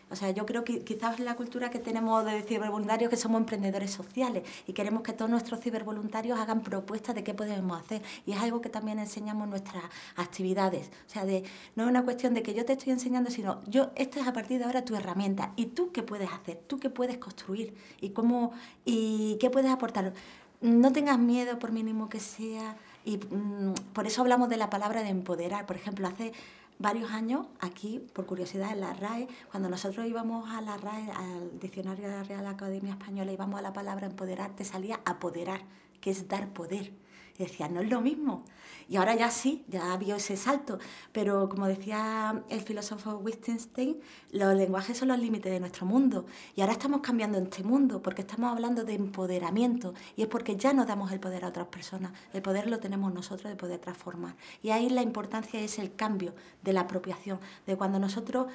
O 0.09 0.15
sea, 0.15 0.31
yo 0.31 0.47
creo 0.47 0.63
que 0.63 0.83
quizás 0.83 1.19
la 1.19 1.35
cultura 1.35 1.69
que 1.69 1.77
tenemos 1.77 2.25
de 2.25 2.41
cibervoluntarios 2.41 3.09
que 3.09 3.17
somos 3.17 3.39
emprendedores 3.39 3.91
sociales 3.91 4.43
y 4.65 4.73
queremos 4.73 5.03
que 5.03 5.13
todos 5.13 5.29
nuestros 5.29 5.59
cibervoluntarios 5.59 6.39
hagan 6.39 6.61
propuestas 6.61 7.13
de 7.13 7.23
qué 7.23 7.35
podemos 7.35 7.79
hacer. 7.79 8.01
Y 8.25 8.31
es 8.31 8.39
algo 8.39 8.59
que 8.59 8.69
también 8.69 8.97
enseñamos 8.97 9.43
en 9.43 9.51
nuestras 9.51 9.83
actividades. 10.15 10.89
O 11.05 11.09
sea, 11.09 11.25
de, 11.25 11.43
no 11.75 11.83
es 11.83 11.89
una 11.89 12.03
cuestión 12.03 12.33
de 12.33 12.41
que 12.41 12.55
yo 12.55 12.65
te 12.65 12.73
estoy 12.73 12.93
enseñando, 12.93 13.29
sino 13.29 13.61
yo, 13.67 13.91
esta 13.95 14.21
es 14.21 14.27
a 14.27 14.33
partir 14.33 14.57
de 14.57 14.65
ahora 14.65 14.83
tu 14.83 14.95
herramienta. 14.95 15.53
¿Y 15.55 15.67
tú 15.67 15.91
qué 15.91 16.01
puedes 16.01 16.31
hacer? 16.31 16.57
¿Tú 16.65 16.79
qué 16.79 16.89
puedes 16.89 17.19
construir? 17.19 17.75
¿Y, 18.01 18.09
cómo, 18.09 18.53
y 18.85 19.37
qué 19.39 19.51
puedes 19.51 19.69
aportar? 19.69 20.13
No 20.61 20.91
tengas 20.91 21.19
miedo 21.19 21.59
por 21.59 21.71
mínimo 21.71 22.09
que 22.09 22.19
sea. 22.19 22.75
Y 23.05 23.17
mm, 23.17 23.73
por 23.93 24.07
eso 24.07 24.21
hablamos 24.21 24.49
de 24.49 24.57
la 24.57 24.69
palabra 24.69 25.03
de 25.03 25.09
empoderar. 25.09 25.65
Por 25.65 25.75
ejemplo, 25.75 26.07
hace 26.07 26.33
varios 26.79 27.11
años, 27.11 27.47
aquí, 27.59 27.99
por 28.13 28.25
curiosidad, 28.25 28.71
en 28.71 28.81
la 28.81 28.93
RAE, 28.93 29.27
cuando 29.51 29.69
nosotros 29.69 30.05
íbamos 30.05 30.49
a 30.49 30.61
la 30.61 30.77
RAE, 30.77 31.11
al 31.11 31.59
diccionario 31.59 32.07
de 32.07 32.15
la 32.15 32.23
Real 32.23 32.47
Academia 32.47 32.91
Española, 32.91 33.31
íbamos 33.31 33.59
a 33.59 33.61
la 33.61 33.73
palabra 33.73 34.07
empoderar, 34.07 34.55
te 34.55 34.65
salía 34.65 34.99
apoderar, 35.05 35.61
que 36.01 36.11
es 36.11 36.27
dar 36.27 36.49
poder. 36.49 36.91
Y 37.37 37.43
decía, 37.43 37.67
no 37.67 37.81
es 37.81 37.89
lo 37.89 38.01
mismo. 38.01 38.43
Y 38.89 38.95
ahora 38.95 39.15
ya 39.15 39.29
sí, 39.29 39.65
ya 39.67 39.93
ha 39.93 39.99
ese 40.15 40.37
salto. 40.37 40.79
Pero 41.11 41.49
como 41.49 41.67
decía 41.67 42.43
el 42.49 42.61
filósofo 42.61 43.17
Wittgenstein, 43.17 43.99
los 44.31 44.55
lenguajes 44.55 44.97
son 44.97 45.09
los 45.09 45.19
límites 45.19 45.51
de 45.51 45.59
nuestro 45.59 45.85
mundo. 45.85 46.25
Y 46.55 46.61
ahora 46.61 46.73
estamos 46.73 47.01
cambiando 47.01 47.37
este 47.37 47.63
mundo 47.63 48.01
porque 48.01 48.21
estamos 48.21 48.51
hablando 48.51 48.85
de 48.85 48.93
empoderamiento. 48.93 49.93
Y 50.15 50.21
es 50.21 50.27
porque 50.27 50.55
ya 50.55 50.73
no 50.73 50.85
damos 50.85 51.11
el 51.11 51.19
poder 51.19 51.43
a 51.43 51.49
otras 51.49 51.67
personas. 51.67 52.11
El 52.33 52.41
poder 52.41 52.67
lo 52.69 52.79
tenemos 52.79 53.13
nosotros 53.13 53.51
de 53.51 53.57
poder 53.57 53.79
transformar. 53.79 54.35
Y 54.63 54.69
ahí 54.69 54.89
la 54.89 55.01
importancia 55.01 55.59
es 55.59 55.79
el 55.79 55.93
cambio 55.93 56.33
de 56.63 56.73
la 56.73 56.81
apropiación, 56.81 57.39
de 57.65 57.75
cuando 57.75 57.99
nosotros 57.99 58.47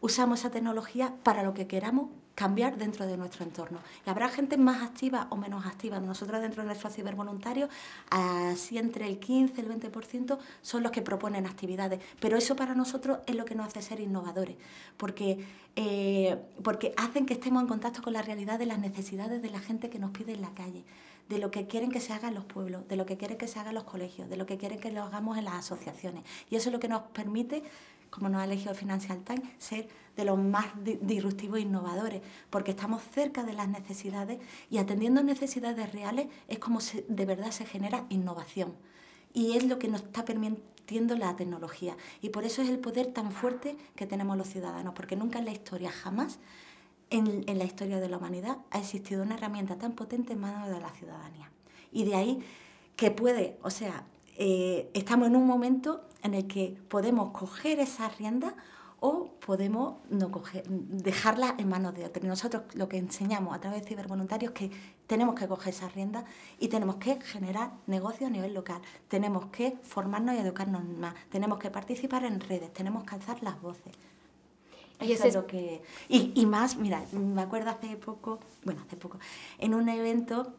usamos 0.00 0.40
esa 0.40 0.50
tecnología 0.50 1.14
para 1.22 1.42
lo 1.42 1.54
que 1.54 1.66
queramos 1.66 2.08
cambiar 2.36 2.76
dentro 2.76 3.06
de 3.06 3.16
nuestro 3.16 3.44
entorno. 3.44 3.80
Y 4.06 4.10
habrá 4.10 4.28
gente 4.28 4.58
más 4.58 4.82
activa 4.82 5.26
o 5.30 5.36
menos 5.36 5.64
activa. 5.66 5.98
Nosotros 5.98 6.40
dentro 6.40 6.62
de 6.62 6.66
nuestros 6.66 6.94
cibervoluntarios, 6.94 7.70
así 8.10 8.78
entre 8.78 9.08
el 9.08 9.18
15 9.18 9.54
y 9.56 9.64
el 9.64 9.70
20% 9.70 10.38
son 10.60 10.82
los 10.82 10.92
que 10.92 11.00
proponen 11.00 11.46
actividades. 11.46 12.00
Pero 12.20 12.36
eso 12.36 12.54
para 12.54 12.74
nosotros 12.74 13.20
es 13.26 13.34
lo 13.34 13.46
que 13.46 13.54
nos 13.54 13.66
hace 13.66 13.80
ser 13.80 14.00
innovadores, 14.00 14.56
porque, 14.98 15.44
eh, 15.76 16.36
porque 16.62 16.92
hacen 16.98 17.24
que 17.24 17.32
estemos 17.32 17.62
en 17.62 17.68
contacto 17.68 18.02
con 18.02 18.12
la 18.12 18.20
realidad 18.20 18.58
de 18.58 18.66
las 18.66 18.78
necesidades 18.78 19.40
de 19.40 19.50
la 19.50 19.58
gente 19.58 19.88
que 19.88 19.98
nos 19.98 20.10
pide 20.10 20.34
en 20.34 20.42
la 20.42 20.50
calle 20.50 20.84
de 21.28 21.38
lo 21.38 21.50
que 21.50 21.66
quieren 21.66 21.90
que 21.90 22.00
se 22.00 22.12
haga 22.12 22.28
en 22.28 22.34
los 22.34 22.44
pueblos, 22.44 22.86
de 22.86 22.94
lo 22.94 23.04
que 23.04 23.16
quieren 23.16 23.36
que 23.36 23.48
se 23.48 23.58
haga 23.58 23.70
en 23.70 23.74
los 23.74 23.82
colegios, 23.84 24.28
de 24.28 24.36
lo 24.36 24.46
que 24.46 24.58
quieren 24.58 24.78
que 24.78 24.92
lo 24.92 25.02
hagamos 25.02 25.36
en 25.38 25.44
las 25.44 25.54
asociaciones. 25.54 26.22
Y 26.50 26.56
eso 26.56 26.68
es 26.68 26.72
lo 26.72 26.78
que 26.78 26.88
nos 26.88 27.02
permite 27.02 27.64
como 28.16 28.30
nos 28.30 28.40
ha 28.40 28.44
elegido 28.44 28.74
Financial 28.74 29.22
Times, 29.22 29.46
ser 29.58 29.88
de 30.16 30.24
los 30.24 30.38
más 30.38 30.66
disruptivos 31.02 31.58
e 31.58 31.62
innovadores, 31.62 32.22
porque 32.48 32.70
estamos 32.70 33.02
cerca 33.12 33.44
de 33.44 33.52
las 33.52 33.68
necesidades 33.68 34.38
y 34.70 34.78
atendiendo 34.78 35.22
necesidades 35.22 35.92
reales 35.92 36.28
es 36.48 36.58
como 36.58 36.80
de 37.08 37.26
verdad 37.26 37.50
se 37.50 37.66
genera 37.66 38.06
innovación. 38.08 38.74
Y 39.34 39.58
es 39.58 39.64
lo 39.64 39.78
que 39.78 39.88
nos 39.88 40.02
está 40.02 40.24
permitiendo 40.24 41.14
la 41.14 41.36
tecnología. 41.36 41.94
Y 42.22 42.30
por 42.30 42.44
eso 42.44 42.62
es 42.62 42.70
el 42.70 42.78
poder 42.78 43.08
tan 43.08 43.32
fuerte 43.32 43.76
que 43.94 44.06
tenemos 44.06 44.38
los 44.38 44.48
ciudadanos, 44.48 44.94
porque 44.94 45.14
nunca 45.14 45.38
en 45.38 45.44
la 45.44 45.52
historia, 45.52 45.90
jamás 45.90 46.38
en, 47.10 47.44
en 47.46 47.58
la 47.58 47.64
historia 47.64 48.00
de 48.00 48.08
la 48.08 48.16
humanidad, 48.16 48.56
ha 48.70 48.78
existido 48.78 49.22
una 49.22 49.34
herramienta 49.34 49.76
tan 49.76 49.92
potente 49.92 50.32
en 50.32 50.40
manos 50.40 50.70
de 50.70 50.80
la 50.80 50.88
ciudadanía. 50.88 51.50
Y 51.92 52.04
de 52.04 52.14
ahí 52.14 52.42
que 52.96 53.10
puede, 53.10 53.58
o 53.62 53.68
sea, 53.68 54.06
eh, 54.38 54.90
estamos 54.94 55.28
en 55.28 55.36
un 55.36 55.46
momento 55.46 56.04
en 56.22 56.34
el 56.34 56.46
que 56.46 56.76
podemos 56.88 57.30
coger 57.30 57.80
esa 57.80 58.08
rienda 58.08 58.54
o 59.00 59.30
podemos 59.44 59.96
no 60.10 60.30
coger, 60.30 60.64
dejarla 60.68 61.54
en 61.58 61.68
manos 61.68 61.94
de 61.94 62.04
otros. 62.04 62.24
Nosotros 62.24 62.62
lo 62.74 62.88
que 62.88 62.98
enseñamos 62.98 63.54
a 63.54 63.60
través 63.60 63.82
de 63.82 63.88
cibervoluntarios 63.88 64.52
es 64.52 64.58
que 64.58 64.70
tenemos 65.06 65.34
que 65.34 65.46
coger 65.46 65.72
esa 65.72 65.88
rienda 65.88 66.24
y 66.58 66.68
tenemos 66.68 66.96
que 66.96 67.20
generar 67.20 67.72
negocios 67.86 68.28
a 68.28 68.32
nivel 68.32 68.54
local, 68.54 68.80
tenemos 69.08 69.46
que 69.46 69.78
formarnos 69.82 70.34
y 70.34 70.38
educarnos 70.38 70.84
más, 70.84 71.14
tenemos 71.30 71.58
que 71.58 71.70
participar 71.70 72.24
en 72.24 72.40
redes, 72.40 72.72
tenemos 72.72 73.04
que 73.04 73.14
alzar 73.14 73.42
las 73.42 73.60
voces. 73.60 73.94
Y, 74.98 75.12
es 75.12 75.34
lo 75.34 75.46
que, 75.46 75.82
y, 76.08 76.32
y 76.34 76.46
más, 76.46 76.76
mira, 76.76 77.04
me 77.12 77.42
acuerdo 77.42 77.68
hace 77.68 77.96
poco, 77.96 78.40
bueno, 78.64 78.80
hace 78.86 78.96
poco, 78.96 79.18
en 79.58 79.74
un 79.74 79.90
evento 79.90 80.54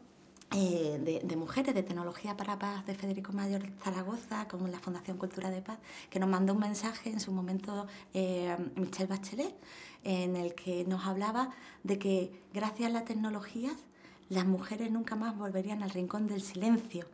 eh, 0.50 1.20
de, 1.24 1.36
mujeres 1.36 1.74
de 1.74 1.82
tecnología 1.82 2.36
para 2.36 2.58
paz 2.58 2.86
de 2.86 2.94
Federico 2.94 3.32
Mayor 3.32 3.62
Zaragoza 3.82 4.48
con 4.48 4.70
la 4.72 4.78
Fundación 4.78 5.18
Cultura 5.18 5.50
de 5.50 5.60
Paz 5.60 5.78
que 6.08 6.18
nos 6.18 6.28
mandó 6.28 6.54
un 6.54 6.60
mensaje 6.60 7.10
en 7.10 7.20
su 7.20 7.32
momento 7.32 7.86
eh, 8.14 8.56
Michelle 8.76 9.08
Bachelet 9.08 9.54
en 10.04 10.36
el 10.36 10.54
que 10.54 10.84
nos 10.86 11.04
hablaba 11.06 11.50
de 11.84 11.98
que 11.98 12.42
gracias 12.54 12.88
a 12.88 12.92
las 12.92 13.04
tecnologías 13.04 13.76
las 14.28 14.46
mujeres 14.46 14.90
nunca 14.90 15.16
más 15.16 15.36
volverían 15.36 15.82
al 15.82 15.90
rincón 15.90 16.26
del 16.26 16.42
silencio. 16.42 17.06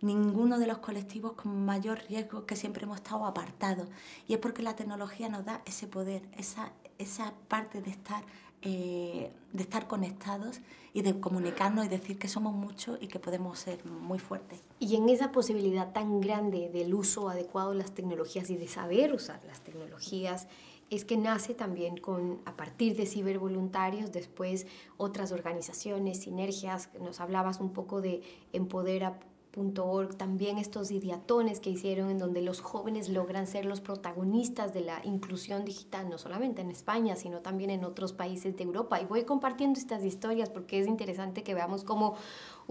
Ninguno 0.00 0.58
de 0.58 0.66
los 0.66 0.78
colectivos 0.78 1.32
con 1.32 1.64
mayor 1.64 2.00
riesgo 2.08 2.44
que 2.44 2.56
siempre 2.56 2.84
hemos 2.84 2.96
estado 2.96 3.24
apartados. 3.24 3.88
Y 4.26 4.34
es 4.34 4.38
porque 4.38 4.62
la 4.62 4.76
tecnología 4.76 5.28
nos 5.28 5.44
da 5.44 5.62
ese 5.64 5.86
poder 5.86 6.22
esa, 6.36 6.72
esa 6.98 7.32
parte 7.48 7.80
de 7.80 7.90
estar 7.90 8.24
eh, 8.62 9.30
de 9.52 9.62
estar 9.62 9.88
conectados 9.88 10.60
y 10.94 11.02
de 11.02 11.18
comunicarnos 11.18 11.86
y 11.86 11.88
decir 11.88 12.18
que 12.18 12.28
somos 12.28 12.54
muchos 12.54 12.98
y 13.00 13.08
que 13.08 13.18
podemos 13.18 13.58
ser 13.58 13.84
muy 13.84 14.18
fuertes. 14.18 14.62
Y 14.78 14.96
en 14.96 15.08
esa 15.08 15.32
posibilidad 15.32 15.92
tan 15.92 16.20
grande 16.20 16.68
del 16.68 16.94
uso 16.94 17.28
adecuado 17.28 17.70
de 17.70 17.78
las 17.78 17.92
tecnologías 17.92 18.50
y 18.50 18.56
de 18.56 18.68
saber 18.68 19.12
usar 19.14 19.40
las 19.44 19.60
tecnologías, 19.60 20.46
es 20.90 21.06
que 21.06 21.16
nace 21.16 21.54
también 21.54 21.96
con, 21.96 22.40
a 22.44 22.54
partir 22.54 22.96
de 22.96 23.06
cibervoluntarios, 23.06 24.12
después 24.12 24.66
otras 24.98 25.32
organizaciones, 25.32 26.20
sinergias, 26.20 26.90
nos 27.00 27.18
hablabas 27.18 27.60
un 27.60 27.72
poco 27.72 28.02
de 28.02 28.22
Empodera 28.52 29.18
.org, 29.54 30.16
también 30.16 30.58
estos 30.58 30.90
idiatones 30.90 31.60
que 31.60 31.70
hicieron 31.70 32.10
en 32.10 32.18
donde 32.18 32.40
los 32.40 32.60
jóvenes 32.60 33.08
logran 33.08 33.46
ser 33.46 33.64
los 33.66 33.80
protagonistas 33.80 34.72
de 34.72 34.80
la 34.80 35.04
inclusión 35.04 35.64
digital, 35.64 36.08
no 36.08 36.18
solamente 36.18 36.62
en 36.62 36.70
España, 36.70 37.16
sino 37.16 37.40
también 37.40 37.70
en 37.70 37.84
otros 37.84 38.12
países 38.12 38.56
de 38.56 38.64
Europa. 38.64 39.00
Y 39.00 39.04
voy 39.04 39.24
compartiendo 39.24 39.78
estas 39.78 40.04
historias 40.04 40.48
porque 40.48 40.80
es 40.80 40.86
interesante 40.86 41.42
que 41.42 41.54
veamos 41.54 41.84
cómo 41.84 42.14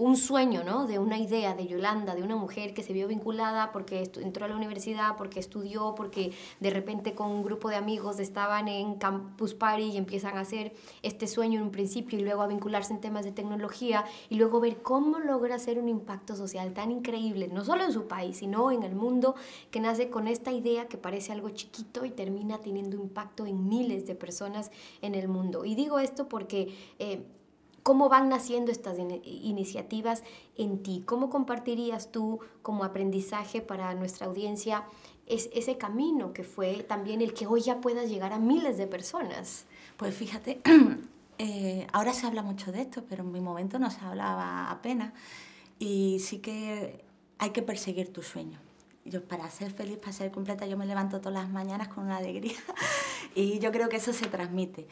un 0.02 0.16
sueño, 0.16 0.64
¿no? 0.64 0.86
De 0.88 0.98
una 0.98 1.16
idea 1.16 1.54
de 1.54 1.68
Yolanda, 1.68 2.16
de 2.16 2.24
una 2.24 2.34
mujer 2.34 2.74
que 2.74 2.82
se 2.82 2.92
vio 2.92 3.06
vinculada 3.06 3.70
porque 3.70 4.10
entró 4.16 4.44
a 4.44 4.48
la 4.48 4.56
universidad, 4.56 5.16
porque 5.16 5.38
estudió, 5.38 5.94
porque 5.94 6.32
de 6.58 6.70
repente 6.70 7.14
con 7.14 7.30
un 7.30 7.44
grupo 7.44 7.68
de 7.68 7.76
amigos 7.76 8.18
estaban 8.18 8.66
en 8.66 8.96
Campus 8.96 9.54
Party 9.54 9.90
y 9.90 9.96
empiezan 9.96 10.36
a 10.38 10.40
hacer 10.40 10.72
este 11.02 11.28
sueño 11.28 11.60
en 11.60 11.66
un 11.66 11.70
principio 11.70 12.18
y 12.18 12.22
luego 12.22 12.42
a 12.42 12.48
vincularse 12.48 12.92
en 12.92 13.00
temas 13.00 13.24
de 13.24 13.30
tecnología 13.30 14.04
y 14.28 14.34
luego 14.34 14.58
ver 14.58 14.82
cómo 14.82 15.20
logra 15.20 15.54
hacer 15.54 15.78
un 15.78 15.88
impacto 15.88 16.34
social 16.34 16.72
tan 16.72 16.90
increíble, 16.90 17.46
no 17.46 17.64
solo 17.64 17.84
en 17.84 17.92
su 17.92 18.08
país, 18.08 18.38
sino 18.38 18.72
en 18.72 18.82
el 18.82 18.96
mundo, 18.96 19.36
que 19.70 19.78
nace 19.78 20.10
con 20.10 20.26
esta 20.26 20.50
idea 20.50 20.88
que 20.88 20.98
parece 20.98 21.30
algo 21.30 21.50
chiquito 21.50 22.04
y 22.04 22.10
termina 22.10 22.58
teniendo 22.58 22.96
impacto 22.96 23.46
en 23.46 23.68
miles 23.68 24.04
de 24.08 24.16
personas 24.16 24.72
en 25.00 25.14
el 25.14 25.28
mundo. 25.28 25.64
Y 25.64 25.76
digo 25.76 26.00
esto 26.00 26.28
porque... 26.28 26.74
Eh, 26.98 27.24
¿Cómo 27.82 28.08
van 28.08 28.28
naciendo 28.28 28.70
estas 28.70 28.96
iniciativas 29.24 30.22
en 30.56 30.82
ti? 30.82 31.02
¿Cómo 31.04 31.30
compartirías 31.30 32.12
tú 32.12 32.38
como 32.62 32.84
aprendizaje 32.84 33.60
para 33.60 33.92
nuestra 33.94 34.26
audiencia 34.26 34.84
es, 35.26 35.50
ese 35.52 35.78
camino 35.78 36.32
que 36.32 36.44
fue 36.44 36.84
también 36.84 37.20
el 37.20 37.34
que 37.34 37.46
hoy 37.46 37.60
ya 37.60 37.80
pueda 37.80 38.04
llegar 38.04 38.32
a 38.32 38.38
miles 38.38 38.78
de 38.78 38.86
personas? 38.86 39.66
Pues 39.96 40.14
fíjate, 40.14 40.60
eh, 41.38 41.86
ahora 41.92 42.12
se 42.12 42.26
habla 42.26 42.42
mucho 42.42 42.70
de 42.70 42.82
esto, 42.82 43.04
pero 43.08 43.24
en 43.24 43.32
mi 43.32 43.40
momento 43.40 43.80
no 43.80 43.90
se 43.90 44.00
hablaba 44.00 44.70
apenas. 44.70 45.12
Y 45.80 46.20
sí 46.20 46.38
que 46.38 47.04
hay 47.38 47.50
que 47.50 47.62
perseguir 47.62 48.12
tu 48.12 48.22
sueño. 48.22 48.60
Yo 49.04 49.24
para 49.24 49.50
ser 49.50 49.72
feliz, 49.72 49.98
para 49.98 50.12
ser 50.12 50.30
completa, 50.30 50.66
yo 50.66 50.76
me 50.76 50.86
levanto 50.86 51.20
todas 51.20 51.42
las 51.42 51.50
mañanas 51.50 51.88
con 51.88 52.04
una 52.04 52.18
alegría 52.18 52.54
y 53.34 53.58
yo 53.58 53.72
creo 53.72 53.88
que 53.88 53.96
eso 53.96 54.12
se 54.12 54.26
transmite. 54.26 54.86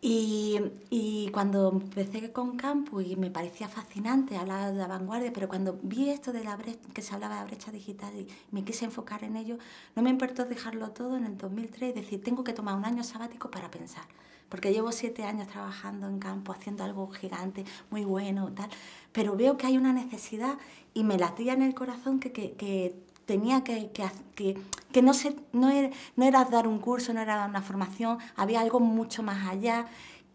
Y, 0.00 0.60
y, 0.90 1.30
cuando 1.32 1.70
empecé 1.70 2.30
con 2.30 2.56
Campus 2.56 3.04
y 3.06 3.16
me 3.16 3.30
parecía 3.30 3.66
fascinante 3.68 4.36
hablar 4.36 4.72
de 4.72 4.78
la 4.78 4.86
vanguardia, 4.86 5.32
pero 5.32 5.48
cuando 5.48 5.78
vi 5.82 6.10
esto 6.10 6.32
de 6.32 6.44
la 6.44 6.54
brecha, 6.54 6.78
que 6.92 7.02
se 7.02 7.14
hablaba 7.14 7.36
de 7.36 7.40
la 7.40 7.46
brecha 7.46 7.72
digital 7.72 8.14
y 8.14 8.28
me 8.52 8.62
quise 8.62 8.84
enfocar 8.84 9.24
en 9.24 9.36
ello, 9.36 9.58
no 9.96 10.02
me 10.02 10.10
importó 10.10 10.44
dejarlo 10.44 10.90
todo 10.90 11.16
en 11.16 11.24
el 11.24 11.38
2003 11.38 11.90
y 11.90 11.92
decir, 12.00 12.22
tengo 12.22 12.44
que 12.44 12.52
tomar 12.52 12.76
un 12.76 12.84
año 12.84 13.02
sabático 13.04 13.50
para 13.50 13.70
pensar. 13.70 14.04
Porque 14.48 14.72
llevo 14.72 14.92
siete 14.92 15.24
años 15.24 15.48
trabajando 15.48 16.06
en 16.08 16.18
campo, 16.18 16.52
haciendo 16.52 16.84
algo 16.84 17.08
gigante, 17.10 17.64
muy 17.90 18.04
bueno, 18.04 18.52
tal. 18.52 18.68
Pero 19.12 19.34
veo 19.36 19.56
que 19.56 19.66
hay 19.66 19.76
una 19.78 19.92
necesidad 19.92 20.58
y 20.94 21.04
me 21.04 21.18
latía 21.18 21.54
en 21.54 21.62
el 21.62 21.74
corazón 21.74 22.20
que, 22.20 22.32
que, 22.32 22.52
que 22.52 22.94
tenía 23.26 23.62
que, 23.64 23.90
que, 24.34 24.56
que, 24.92 25.02
no, 25.02 25.12
se, 25.12 25.36
no, 25.52 25.68
era, 25.70 25.90
no 26.16 26.24
era 26.24 26.44
dar 26.44 26.66
un 26.66 26.78
curso, 26.78 27.12
no 27.12 27.20
era 27.20 27.44
una 27.44 27.60
formación, 27.60 28.18
había 28.36 28.60
algo 28.60 28.80
mucho 28.80 29.22
más 29.22 29.46
allá 29.48 29.86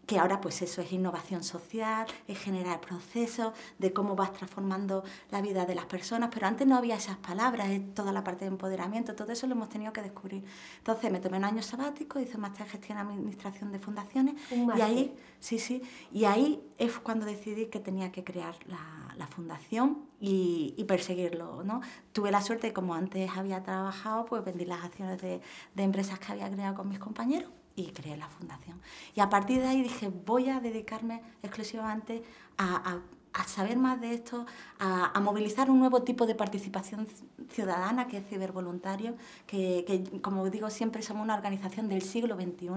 que 0.06 0.18
ahora 0.18 0.40
pues 0.40 0.62
eso 0.62 0.80
es 0.80 0.92
innovación 0.92 1.44
social, 1.44 2.06
es 2.26 2.38
generar 2.38 2.80
procesos 2.80 3.52
de 3.78 3.92
cómo 3.92 4.16
vas 4.16 4.32
transformando 4.32 5.04
la 5.30 5.40
vida 5.40 5.64
de 5.64 5.74
las 5.74 5.86
personas, 5.86 6.30
pero 6.32 6.46
antes 6.46 6.66
no 6.66 6.76
había 6.76 6.96
esas 6.96 7.16
palabras, 7.18 7.70
es 7.70 7.94
toda 7.94 8.12
la 8.12 8.24
parte 8.24 8.44
de 8.44 8.50
empoderamiento, 8.50 9.14
todo 9.14 9.32
eso 9.32 9.46
lo 9.46 9.54
hemos 9.54 9.68
tenido 9.68 9.92
que 9.92 10.02
descubrir. 10.02 10.44
Entonces 10.78 11.10
me 11.10 11.20
tomé 11.20 11.36
un 11.36 11.44
año 11.44 11.62
sabático, 11.62 12.18
hice 12.18 12.36
un 12.36 12.42
máster 12.42 12.66
de 12.66 12.72
gestión 12.72 12.98
administración 12.98 13.72
de 13.72 13.78
fundaciones 13.78 14.34
y 14.50 14.80
ahí, 14.80 15.16
sí, 15.40 15.58
sí, 15.58 15.82
y 16.12 16.24
ahí 16.24 16.62
es 16.78 16.98
cuando 16.98 17.24
decidí 17.24 17.66
que 17.66 17.80
tenía 17.80 18.10
que 18.10 18.24
crear 18.24 18.54
la, 18.66 19.14
la 19.16 19.26
fundación 19.26 20.04
y, 20.20 20.74
y, 20.76 20.84
perseguirlo, 20.84 21.62
¿no? 21.64 21.80
Tuve 22.12 22.30
la 22.30 22.42
suerte, 22.42 22.72
como 22.72 22.94
antes 22.94 23.30
había 23.36 23.62
trabajado, 23.62 24.24
pues 24.24 24.44
vendí 24.44 24.64
las 24.64 24.84
acciones 24.84 25.20
de, 25.20 25.40
de 25.74 25.82
empresas 25.82 26.18
que 26.18 26.32
había 26.32 26.50
creado 26.50 26.74
con 26.74 26.88
mis 26.88 26.98
compañeros 26.98 27.50
y 27.76 27.86
creé 27.92 28.16
la 28.16 28.28
fundación. 28.28 28.80
Y 29.14 29.20
a 29.20 29.28
partir 29.28 29.60
de 29.60 29.68
ahí 29.68 29.82
dije, 29.82 30.08
voy 30.08 30.48
a 30.48 30.60
dedicarme 30.60 31.22
exclusivamente 31.42 32.22
a, 32.58 33.00
a, 33.32 33.44
saber 33.46 33.76
más 33.76 34.00
de 34.00 34.14
esto, 34.14 34.46
a, 34.78 35.18
movilizar 35.20 35.70
un 35.70 35.78
nuevo 35.78 36.02
tipo 36.02 36.26
de 36.26 36.34
participación 36.34 37.08
ciudadana 37.50 38.06
que 38.06 38.18
es 38.18 38.28
cibervoluntario, 38.28 39.16
que, 39.46 39.84
que, 39.86 40.20
como 40.20 40.48
digo 40.50 40.70
siempre 40.70 41.02
somos 41.02 41.24
una 41.24 41.34
organización 41.34 41.88
del 41.88 42.02
siglo 42.02 42.36
XXI, 42.36 42.68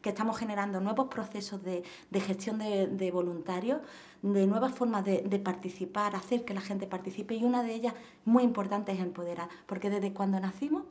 que 0.00 0.10
estamos 0.10 0.38
generando 0.38 0.80
nuevos 0.80 1.08
procesos 1.08 1.62
de, 1.62 1.82
de 2.10 2.20
gestión 2.20 2.58
de, 2.58 2.86
de, 2.88 3.10
voluntarios, 3.10 3.80
de 4.22 4.46
nuevas 4.46 4.72
formas 4.72 5.04
de, 5.04 5.22
de 5.22 5.38
participar, 5.38 6.14
hacer 6.14 6.44
que 6.44 6.54
la 6.54 6.60
gente 6.60 6.86
participe 6.86 7.34
y 7.34 7.44
una 7.44 7.62
de 7.62 7.74
ellas 7.74 7.94
muy 8.24 8.42
importante 8.42 8.92
es 8.92 9.00
empoderar, 9.00 9.48
porque 9.66 9.90
desde 9.90 10.12
cuando 10.12 10.38
nacimos 10.38 10.84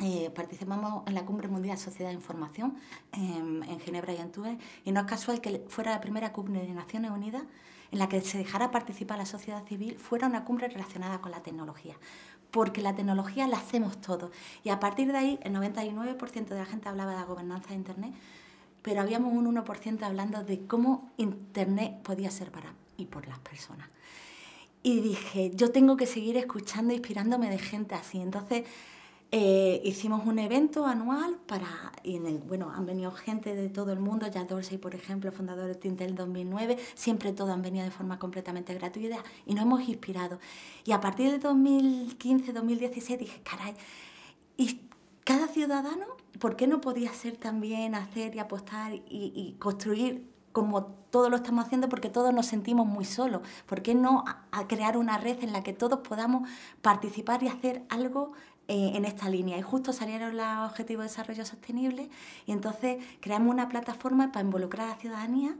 eh, 0.00 0.30
participamos 0.34 1.04
en 1.06 1.14
la 1.14 1.24
Cumbre 1.24 1.48
Mundial 1.48 1.78
Sociedad 1.78 2.10
de 2.10 2.14
Información 2.14 2.76
en, 3.12 3.62
en, 3.62 3.80
Ginebra 3.80 4.12
y 4.12 4.16
en 4.16 4.32
Túnez 4.32 4.58
y 4.84 4.92
no 4.92 5.00
es 5.00 5.06
casual 5.06 5.40
que 5.40 5.64
fuera 5.68 5.92
la 5.92 6.00
primera 6.00 6.32
cumbre 6.32 6.66
de 6.66 6.72
Naciones 6.72 7.10
Unidas 7.10 7.44
en 7.92 7.98
la 7.98 8.08
que 8.08 8.20
se 8.20 8.38
dejara 8.38 8.70
participar 8.70 9.18
la 9.18 9.26
sociedad 9.26 9.64
civil 9.66 9.96
fuera 9.98 10.26
una 10.26 10.44
cumbre 10.44 10.68
relacionada 10.68 11.20
con 11.20 11.30
la 11.30 11.42
tecnología 11.42 11.96
porque 12.50 12.82
la 12.82 12.94
tecnología 12.94 13.46
la 13.46 13.58
hacemos 13.58 14.00
todos 14.00 14.30
y 14.62 14.70
a 14.70 14.80
partir 14.80 15.12
de 15.12 15.18
ahí 15.18 15.38
el 15.42 15.54
99% 15.54 16.46
de 16.46 16.58
la 16.58 16.66
gente 16.66 16.88
hablaba 16.88 17.12
de 17.12 17.18
la 17.18 17.24
gobernanza 17.24 17.68
de 17.68 17.76
Internet 17.76 18.14
pero 18.84 19.00
habíamos 19.00 19.32
un 19.32 19.46
1% 19.46 20.02
hablando 20.02 20.44
de 20.44 20.66
cómo 20.66 21.10
Internet 21.16 22.02
podía 22.02 22.30
ser 22.30 22.50
para 22.50 22.74
y 22.98 23.06
por 23.06 23.26
las 23.26 23.38
personas. 23.38 23.88
Y 24.82 25.00
dije, 25.00 25.52
yo 25.54 25.72
tengo 25.72 25.96
que 25.96 26.06
seguir 26.06 26.36
escuchando, 26.36 26.92
inspirándome 26.92 27.48
de 27.48 27.58
gente 27.58 27.94
así. 27.94 28.20
Entonces 28.20 28.64
eh, 29.30 29.80
hicimos 29.84 30.26
un 30.26 30.38
evento 30.38 30.86
anual 30.86 31.38
para, 31.46 31.92
y 32.02 32.16
en 32.16 32.26
el, 32.26 32.38
bueno, 32.38 32.70
han 32.70 32.86
venido 32.86 33.10
gente 33.10 33.54
de 33.56 33.68
todo 33.68 33.92
el 33.92 33.98
mundo, 33.98 34.28
ya 34.28 34.44
Dorsey, 34.44 34.78
por 34.78 34.94
ejemplo, 34.94 35.32
fundador 35.32 35.66
de 35.66 35.74
Tintel 35.74 36.14
2009, 36.14 36.78
siempre 36.94 37.32
todos 37.32 37.50
han 37.50 37.62
venido 37.62 37.84
de 37.84 37.90
forma 37.90 38.18
completamente 38.18 38.72
gratuita 38.74 39.24
y 39.44 39.54
nos 39.54 39.64
hemos 39.64 39.88
inspirado. 39.88 40.38
Y 40.84 40.92
a 40.92 41.00
partir 41.00 41.32
de 41.32 41.38
2015, 41.38 42.52
2016 42.52 43.18
dije, 43.18 43.40
caray, 43.42 43.74
y 44.56 44.80
cada 45.24 45.48
ciudadano, 45.48 46.04
¿por 46.38 46.54
qué 46.54 46.66
no 46.66 46.80
podía 46.80 47.12
ser 47.12 47.36
también 47.36 47.94
hacer 47.94 48.36
y 48.36 48.38
apostar 48.38 48.92
y, 48.92 49.56
construir 49.58 50.30
como 50.52 50.84
todos 50.84 51.30
lo 51.30 51.36
estamos 51.36 51.64
haciendo 51.64 51.88
porque 51.88 52.10
todos 52.10 52.32
nos 52.32 52.46
sentimos 52.46 52.86
muy 52.86 53.06
solos? 53.06 53.40
¿Por 53.66 53.82
qué 53.82 53.94
no 53.94 54.24
crear 54.68 54.96
una 54.98 55.18
red 55.18 55.42
en 55.42 55.52
la 55.52 55.62
que 55.62 55.72
todos 55.72 56.00
podamos 56.06 56.48
participar 56.82 57.42
y 57.42 57.48
hacer 57.48 57.84
algo 57.88 58.32
eh, 58.68 58.92
en 58.94 59.04
esta 59.04 59.28
línea? 59.28 59.58
Y 59.58 59.62
justo 59.62 59.92
salieron 59.92 60.36
los 60.36 60.70
Objetivos 60.70 61.04
de 61.04 61.10
Desarrollo 61.10 61.44
Sostenible 61.44 62.08
y 62.46 62.52
entonces 62.52 63.02
creamos 63.20 63.52
una 63.52 63.68
plataforma 63.68 64.32
para 64.32 64.44
involucrar 64.44 64.88
a 64.88 64.90
la 64.90 64.96
ciudadanía 64.96 65.56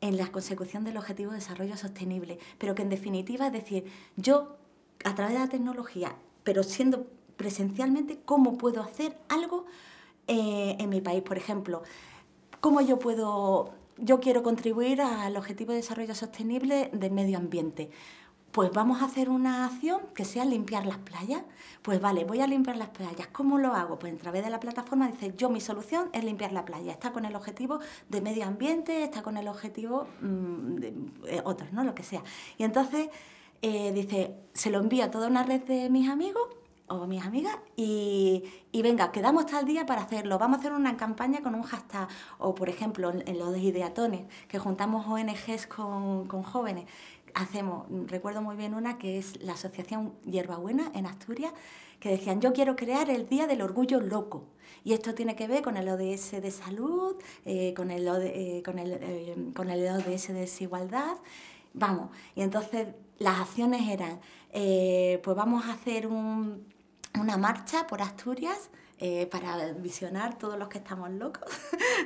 en 0.00 0.16
la 0.16 0.26
consecución 0.28 0.84
del 0.84 0.96
Objetivo 0.96 1.30
de 1.30 1.38
Desarrollo 1.38 1.76
Sostenible, 1.76 2.38
pero 2.58 2.74
que 2.74 2.82
en 2.82 2.90
definitiva 2.90 3.46
es 3.46 3.52
decir, 3.52 3.84
yo 4.16 4.56
a 5.04 5.14
través 5.14 5.34
de 5.34 5.40
la 5.40 5.48
tecnología, 5.48 6.14
pero 6.42 6.62
siendo 6.62 7.06
presencialmente 7.36 8.20
cómo 8.24 8.56
puedo 8.58 8.82
hacer 8.82 9.16
algo 9.28 9.66
eh, 10.26 10.76
en 10.78 10.88
mi 10.88 11.00
país. 11.00 11.22
Por 11.22 11.36
ejemplo, 11.36 11.82
cómo 12.60 12.80
yo 12.80 12.98
puedo, 12.98 13.74
yo 13.98 14.20
quiero 14.20 14.42
contribuir 14.42 15.00
al 15.00 15.36
Objetivo 15.36 15.72
de 15.72 15.78
Desarrollo 15.78 16.14
Sostenible 16.14 16.90
del 16.92 17.12
Medio 17.12 17.38
Ambiente. 17.38 17.90
Pues 18.54 18.70
vamos 18.70 19.02
a 19.02 19.06
hacer 19.06 19.30
una 19.30 19.66
acción 19.66 20.02
que 20.14 20.24
sea 20.24 20.44
limpiar 20.44 20.86
las 20.86 20.98
playas. 20.98 21.42
Pues 21.82 22.00
vale, 22.00 22.22
voy 22.22 22.40
a 22.40 22.46
limpiar 22.46 22.76
las 22.76 22.90
playas. 22.90 23.26
¿Cómo 23.32 23.58
lo 23.58 23.74
hago? 23.74 23.98
Pues 23.98 24.14
a 24.14 24.16
través 24.16 24.44
de 24.44 24.50
la 24.50 24.60
plataforma 24.60 25.08
dice, 25.08 25.34
yo 25.36 25.50
mi 25.50 25.60
solución 25.60 26.08
es 26.12 26.22
limpiar 26.22 26.52
la 26.52 26.64
playa. 26.64 26.92
Está 26.92 27.12
con 27.12 27.24
el 27.24 27.34
objetivo 27.34 27.80
de 28.08 28.20
medio 28.20 28.44
ambiente, 28.44 29.02
está 29.02 29.22
con 29.22 29.36
el 29.38 29.48
objetivo 29.48 30.06
mm, 30.20 30.74
de 30.76 30.94
eh, 31.26 31.42
otros, 31.44 31.72
¿no? 31.72 31.82
Lo 31.82 31.96
que 31.96 32.04
sea. 32.04 32.22
Y 32.56 32.62
entonces 32.62 33.08
eh, 33.60 33.90
dice, 33.92 34.36
se 34.52 34.70
lo 34.70 34.78
envía 34.78 35.06
a 35.06 35.10
toda 35.10 35.26
una 35.26 35.42
red 35.42 35.64
de 35.64 35.90
mis 35.90 36.08
amigos 36.08 36.46
o 36.86 37.06
mis 37.06 37.24
amigas 37.24 37.56
y, 37.76 38.44
venga, 38.72 39.10
quedamos 39.10 39.46
tal 39.46 39.64
día 39.64 39.86
para 39.86 40.02
hacerlo. 40.02 40.38
Vamos 40.38 40.58
a 40.58 40.60
hacer 40.60 40.72
una 40.72 40.96
campaña 40.96 41.40
con 41.40 41.54
un 41.54 41.62
hashtag 41.62 42.08
o, 42.38 42.54
por 42.54 42.68
ejemplo, 42.68 43.10
en, 43.10 43.38
los 43.38 43.56
ideatones, 43.56 44.26
que 44.48 44.58
juntamos 44.58 45.06
ONGs 45.06 45.66
con, 45.66 46.26
jóvenes. 46.42 46.86
Hacemos, 47.34 47.86
recuerdo 48.06 48.42
muy 48.42 48.54
bien 48.54 48.74
una 48.74 48.96
que 48.96 49.18
es 49.18 49.42
la 49.42 49.54
Asociación 49.54 50.14
Hierbabuena 50.24 50.92
en 50.94 51.06
Asturias, 51.06 51.52
que 51.98 52.10
decían, 52.10 52.40
yo 52.40 52.52
quiero 52.52 52.76
crear 52.76 53.10
el 53.10 53.28
Día 53.28 53.48
del 53.48 53.60
Orgullo 53.60 54.00
Loco. 54.00 54.44
Y 54.84 54.92
esto 54.92 55.14
tiene 55.14 55.34
que 55.34 55.48
ver 55.48 55.62
con 55.62 55.76
el 55.76 55.88
ODS 55.88 56.40
de 56.40 56.50
salud, 56.52 57.16
eh, 57.44 57.74
con, 57.74 57.90
el, 57.90 58.06
eh, 58.06 58.62
con, 58.64 58.78
el, 58.78 58.92
eh, 59.00 59.34
con 59.54 59.68
el 59.70 59.88
ODS 59.88 60.28
de 60.28 60.34
desigualdad. 60.34 61.16
Vamos, 61.72 62.10
y 62.36 62.42
entonces 62.42 62.88
las 63.18 63.40
acciones 63.40 63.88
eran, 63.88 64.20
pues 64.52 65.36
vamos 65.36 65.64
a 65.64 65.72
hacer 65.72 66.06
un, 66.06 66.64
una 67.18 67.36
marcha 67.36 67.86
por 67.88 68.00
Asturias 68.00 68.70
eh, 69.00 69.26
para 69.26 69.72
visionar 69.72 70.38
todos 70.38 70.58
los 70.58 70.68
que 70.68 70.78
estamos 70.78 71.10
locos 71.10 71.44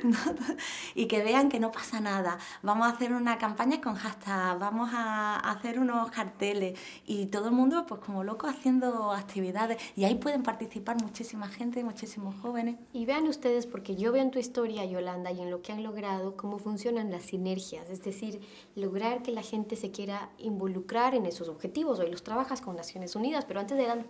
y 0.95 1.05
que 1.07 1.23
vean 1.23 1.49
que 1.49 1.59
no 1.59 1.71
pasa 1.71 1.99
nada. 1.99 2.37
Vamos 2.63 2.87
a 2.87 2.91
hacer 2.91 3.13
una 3.13 3.37
campaña 3.37 3.79
con 3.79 3.95
hashtag, 3.95 4.57
vamos 4.59 4.89
a 4.93 5.37
hacer 5.37 5.79
unos 5.79 6.09
carteles 6.11 6.79
y 7.05 7.27
todo 7.27 7.47
el 7.47 7.53
mundo 7.53 7.85
pues 7.85 8.01
como 8.01 8.23
loco 8.23 8.47
haciendo 8.47 9.11
actividades 9.11 9.81
y 9.95 10.05
ahí 10.05 10.15
pueden 10.15 10.43
participar 10.43 11.01
muchísima 11.01 11.47
gente, 11.47 11.83
muchísimos 11.83 12.35
jóvenes. 12.41 12.77
Y 12.93 13.05
vean 13.05 13.27
ustedes, 13.27 13.65
porque 13.65 13.95
yo 13.95 14.11
veo 14.11 14.21
en 14.21 14.31
tu 14.31 14.39
historia, 14.39 14.85
Yolanda, 14.85 15.31
y 15.31 15.41
en 15.41 15.51
lo 15.51 15.61
que 15.61 15.71
han 15.71 15.83
logrado, 15.83 16.35
cómo 16.35 16.59
funcionan 16.59 17.11
las 17.11 17.23
sinergias, 17.23 17.89
es 17.89 18.03
decir, 18.03 18.41
lograr 18.75 19.21
que 19.21 19.31
la 19.31 19.41
gente 19.41 19.75
se 19.75 19.91
quiera 19.91 20.29
involucrar 20.37 21.15
en 21.15 21.25
esos 21.25 21.49
objetivos. 21.49 21.99
Hoy 21.99 22.09
los 22.09 22.23
trabajas 22.23 22.61
con 22.61 22.75
Naciones 22.75 23.15
Unidas, 23.15 23.45
pero 23.45 23.59
antes 23.59 23.77
eran 23.79 24.05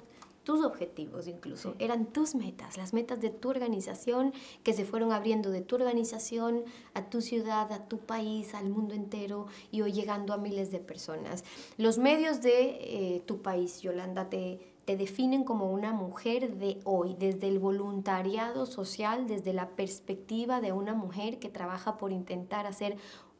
tus 0.49 0.65
objetivos 0.65 1.27
incluso, 1.27 1.75
eran 1.77 2.07
tus 2.07 2.33
metas, 2.33 2.75
las 2.75 2.91
metas 2.91 3.21
de 3.21 3.29
tu 3.29 3.49
organización 3.51 4.33
que 4.63 4.73
se 4.73 4.83
fueron 4.83 5.11
abriendo 5.11 5.51
de 5.51 5.61
tu 5.61 5.75
organización 5.75 6.63
a 6.95 7.07
tu 7.07 7.21
ciudad, 7.21 7.71
a 7.71 7.87
tu 7.87 7.99
país, 7.99 8.55
al 8.55 8.67
mundo 8.67 8.95
entero 8.95 9.45
y 9.71 9.81
hoy 9.81 9.91
llegando 9.91 10.33
a 10.33 10.37
miles 10.37 10.71
de 10.71 10.79
personas. 10.79 11.43
Los 11.77 11.99
medios 11.99 12.41
de 12.41 12.61
eh, 12.61 13.21
tu 13.27 13.43
país, 13.43 13.83
Yolanda, 13.83 14.27
te, 14.31 14.73
te 14.85 14.97
definen 14.97 15.43
como 15.43 15.71
una 15.71 15.93
mujer 15.93 16.55
de 16.55 16.79
hoy, 16.83 17.15
desde 17.19 17.47
el 17.47 17.59
voluntariado 17.59 18.65
social, 18.65 19.27
desde 19.27 19.53
la 19.53 19.69
perspectiva 19.75 20.61
de 20.61 20.71
una 20.71 20.95
mujer 20.95 21.37
que 21.37 21.49
trabaja 21.49 21.99
por 21.99 22.11
intentar 22.11 22.65
hacer 22.65 22.97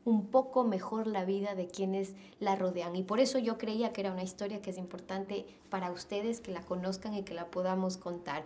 un 0.09 0.25
poco 0.25 0.63
mejor 0.63 1.07
la 1.07 1.23
vida 1.23 1.55
de 1.55 1.67
quienes 1.67 2.15
la 2.39 2.55
rodean. 2.55 2.95
Y 2.95 3.03
por 3.03 3.19
eso 3.19 3.37
yo 3.37 3.57
creía 3.57 3.93
que 3.93 4.01
era 4.01 4.11
una 4.11 4.23
historia 4.23 4.61
que 4.61 4.71
es 4.71 4.77
importante 4.77 5.45
para 5.69 5.91
ustedes 5.91 6.41
que 6.41 6.51
la 6.51 6.61
conozcan 6.61 7.13
y 7.13 7.23
que 7.23 7.33
la 7.33 7.45
podamos 7.45 7.97
contar. 7.97 8.43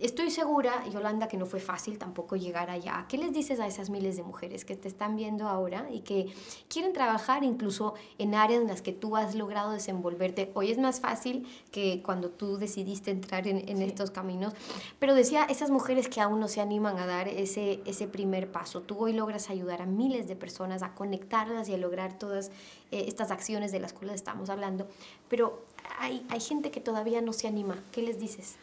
Estoy 0.00 0.30
segura, 0.30 0.84
Yolanda, 0.88 1.28
que 1.28 1.36
no 1.36 1.46
fue 1.46 1.60
fácil 1.60 1.98
tampoco 1.98 2.34
llegar 2.34 2.68
allá. 2.68 3.06
¿Qué 3.08 3.16
les 3.16 3.32
dices 3.32 3.60
a 3.60 3.66
esas 3.68 3.90
miles 3.90 4.16
de 4.16 4.24
mujeres 4.24 4.64
que 4.64 4.74
te 4.74 4.88
están 4.88 5.14
viendo 5.14 5.46
ahora 5.46 5.86
y 5.88 6.00
que 6.00 6.34
quieren 6.68 6.92
trabajar 6.92 7.44
incluso 7.44 7.94
en 8.18 8.34
áreas 8.34 8.62
en 8.62 8.66
las 8.66 8.82
que 8.82 8.92
tú 8.92 9.16
has 9.16 9.36
logrado 9.36 9.70
desenvolverte? 9.70 10.50
Hoy 10.54 10.72
es 10.72 10.78
más 10.78 11.00
fácil 11.00 11.46
que 11.70 12.02
cuando 12.02 12.30
tú 12.30 12.58
decidiste 12.58 13.12
entrar 13.12 13.46
en, 13.46 13.82
estos 13.82 14.10
caminos, 14.10 14.52
pero 14.98 15.14
decía, 15.14 15.44
esas 15.44 15.70
mujeres 15.70 16.08
que 16.08 16.20
aún 16.20 16.40
no 16.40 16.48
se 16.48 16.60
animan 16.60 16.98
a 16.98 17.06
dar 17.06 17.28
ese, 17.28 17.80
ese 17.86 18.08
primer 18.08 18.50
paso, 18.50 18.80
tú 18.80 18.98
hoy 18.98 19.12
logras 19.12 19.48
ayudar 19.48 19.80
a 19.80 19.86
miles 19.86 20.26
de 20.26 20.34
personas 20.34 20.82
a 20.82 20.94
conectarlas 21.04 21.68
y 21.68 21.74
a 21.74 21.76
lograr 21.76 22.18
todas 22.18 22.50
eh, 22.90 23.04
estas 23.06 23.30
acciones 23.30 23.72
de 23.72 23.80
las 23.80 23.92
cuales 23.92 24.16
estamos 24.16 24.48
hablando, 24.48 24.88
pero 25.28 25.62
hay, 25.98 26.24
hay 26.30 26.40
gente 26.40 26.70
que 26.70 26.80
todavía 26.80 27.20
no 27.20 27.32
se 27.32 27.46
anima. 27.46 27.76
¿Qué 27.92 28.02
les 28.02 28.18
dices? 28.18 28.56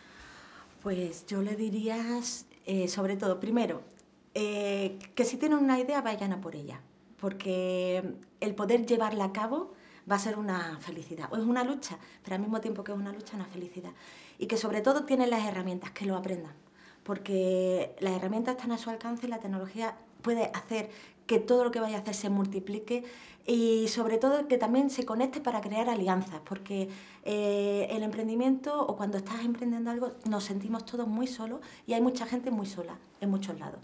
Pues 0.81 1.27
yo 1.27 1.43
le 1.43 1.55
diría, 1.55 1.99
eh, 2.65 2.87
sobre 2.87 3.15
todo, 3.15 3.39
primero, 3.39 3.81
eh, 4.33 4.97
que 5.13 5.23
si 5.23 5.37
tienen 5.37 5.59
una 5.59 5.79
idea, 5.79 6.01
vayan 6.01 6.33
a 6.33 6.41
por 6.41 6.55
ella, 6.55 6.81
porque 7.19 8.03
el 8.39 8.55
poder 8.55 8.87
llevarla 8.87 9.25
a 9.25 9.33
cabo 9.33 9.73
va 10.09 10.15
a 10.15 10.19
ser 10.19 10.39
una 10.39 10.79
felicidad. 10.79 11.31
O 11.31 11.37
es 11.37 11.43
una 11.43 11.63
lucha, 11.63 11.99
pero 12.23 12.35
al 12.35 12.41
mismo 12.41 12.59
tiempo 12.59 12.83
que 12.83 12.91
es 12.91 12.97
una 12.97 13.11
lucha, 13.11 13.35
una 13.35 13.45
felicidad. 13.45 13.91
Y 14.39 14.47
que 14.47 14.57
sobre 14.57 14.81
todo 14.81 15.05
tienen 15.05 15.29
las 15.29 15.45
herramientas, 15.45 15.91
que 15.91 16.05
lo 16.05 16.17
aprendan, 16.17 16.53
porque 17.03 17.95
las 17.99 18.13
herramientas 18.13 18.55
están 18.55 18.71
a 18.71 18.79
su 18.79 18.89
alcance 18.89 19.27
y 19.27 19.29
la 19.29 19.39
tecnología 19.39 19.95
puede 20.21 20.51
hacer 20.53 20.89
que 21.25 21.39
todo 21.39 21.63
lo 21.63 21.71
que 21.71 21.79
vaya 21.79 21.97
a 21.97 22.01
hacer 22.01 22.15
se 22.15 22.29
multiplique 22.29 23.03
y 23.45 23.87
sobre 23.87 24.17
todo 24.17 24.47
que 24.47 24.57
también 24.57 24.89
se 24.89 25.05
conecte 25.05 25.41
para 25.41 25.61
crear 25.61 25.89
alianzas, 25.89 26.41
porque 26.45 26.89
eh, 27.23 27.87
el 27.89 28.03
emprendimiento 28.03 28.85
o 28.85 28.95
cuando 28.95 29.17
estás 29.17 29.43
emprendiendo 29.43 29.89
algo 29.89 30.11
nos 30.29 30.43
sentimos 30.43 30.85
todos 30.85 31.07
muy 31.07 31.27
solos 31.27 31.59
y 31.87 31.93
hay 31.93 32.01
mucha 32.01 32.25
gente 32.25 32.51
muy 32.51 32.65
sola 32.65 32.97
en 33.19 33.29
muchos 33.29 33.59
lados. 33.59 33.79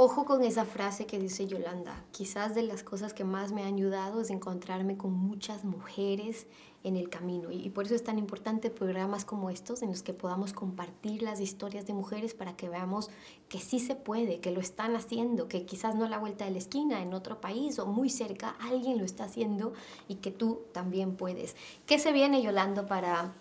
Ojo 0.00 0.26
con 0.26 0.44
esa 0.44 0.64
frase 0.64 1.06
que 1.06 1.18
dice 1.18 1.48
Yolanda. 1.48 2.04
Quizás 2.12 2.54
de 2.54 2.62
las 2.62 2.84
cosas 2.84 3.12
que 3.12 3.24
más 3.24 3.50
me 3.50 3.64
han 3.64 3.74
ayudado 3.74 4.20
es 4.20 4.30
encontrarme 4.30 4.96
con 4.96 5.12
muchas 5.12 5.64
mujeres 5.64 6.46
en 6.84 6.94
el 6.94 7.10
camino. 7.10 7.50
Y, 7.50 7.68
por 7.70 7.86
eso 7.86 7.96
es 7.96 8.04
tan 8.04 8.16
importante 8.16 8.70
programas 8.70 9.24
como 9.24 9.50
estos 9.50 9.82
en 9.82 9.88
los 9.88 10.04
que 10.04 10.14
podamos 10.14 10.52
compartir 10.52 11.22
las 11.22 11.40
historias 11.40 11.84
de 11.84 11.94
mujeres 11.94 12.32
para 12.32 12.56
que 12.56 12.68
veamos 12.68 13.10
que 13.48 13.58
sí 13.58 13.80
se 13.80 13.96
puede, 13.96 14.38
que 14.38 14.52
lo 14.52 14.60
están 14.60 14.94
haciendo, 14.94 15.48
que 15.48 15.66
quizás 15.66 15.96
no 15.96 16.04
a 16.04 16.08
la 16.08 16.20
vuelta 16.20 16.44
de 16.44 16.52
la 16.52 16.58
esquina, 16.58 17.02
en 17.02 17.12
otro 17.12 17.40
país 17.40 17.80
o 17.80 17.86
muy 17.86 18.08
cerca, 18.08 18.50
alguien 18.60 18.98
lo 18.98 19.04
está 19.04 19.24
haciendo 19.24 19.72
y 20.06 20.14
que 20.14 20.30
tú 20.30 20.60
también 20.70 21.16
puedes. 21.16 21.56
¿Qué 21.86 21.98
se 21.98 22.12
viene, 22.12 22.40
Yolanda, 22.40 22.86
para 22.86 23.34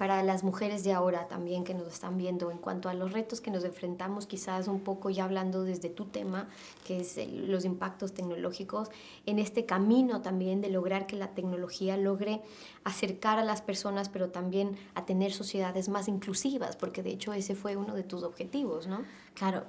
para 0.00 0.22
las 0.22 0.44
mujeres 0.44 0.82
de 0.82 0.94
ahora 0.94 1.28
también 1.28 1.62
que 1.62 1.74
nos 1.74 1.86
están 1.86 2.16
viendo 2.16 2.50
en 2.50 2.56
cuanto 2.56 2.88
a 2.88 2.94
los 2.94 3.12
retos 3.12 3.42
que 3.42 3.50
nos 3.50 3.64
enfrentamos, 3.64 4.24
quizás 4.24 4.66
un 4.66 4.80
poco 4.80 5.10
ya 5.10 5.24
hablando 5.24 5.62
desde 5.62 5.90
tu 5.90 6.06
tema, 6.06 6.48
que 6.86 7.00
es 7.00 7.20
los 7.30 7.66
impactos 7.66 8.14
tecnológicos, 8.14 8.88
en 9.26 9.38
este 9.38 9.66
camino 9.66 10.22
también 10.22 10.62
de 10.62 10.70
lograr 10.70 11.06
que 11.06 11.16
la 11.16 11.34
tecnología 11.34 11.98
logre 11.98 12.40
acercar 12.82 13.38
a 13.38 13.44
las 13.44 13.60
personas, 13.60 14.08
pero 14.08 14.30
también 14.30 14.74
a 14.94 15.04
tener 15.04 15.32
sociedades 15.34 15.90
más 15.90 16.08
inclusivas, 16.08 16.76
porque 16.76 17.02
de 17.02 17.10
hecho 17.10 17.34
ese 17.34 17.54
fue 17.54 17.76
uno 17.76 17.94
de 17.94 18.02
tus 18.02 18.22
objetivos, 18.22 18.86
¿no? 18.86 19.02
Claro, 19.40 19.64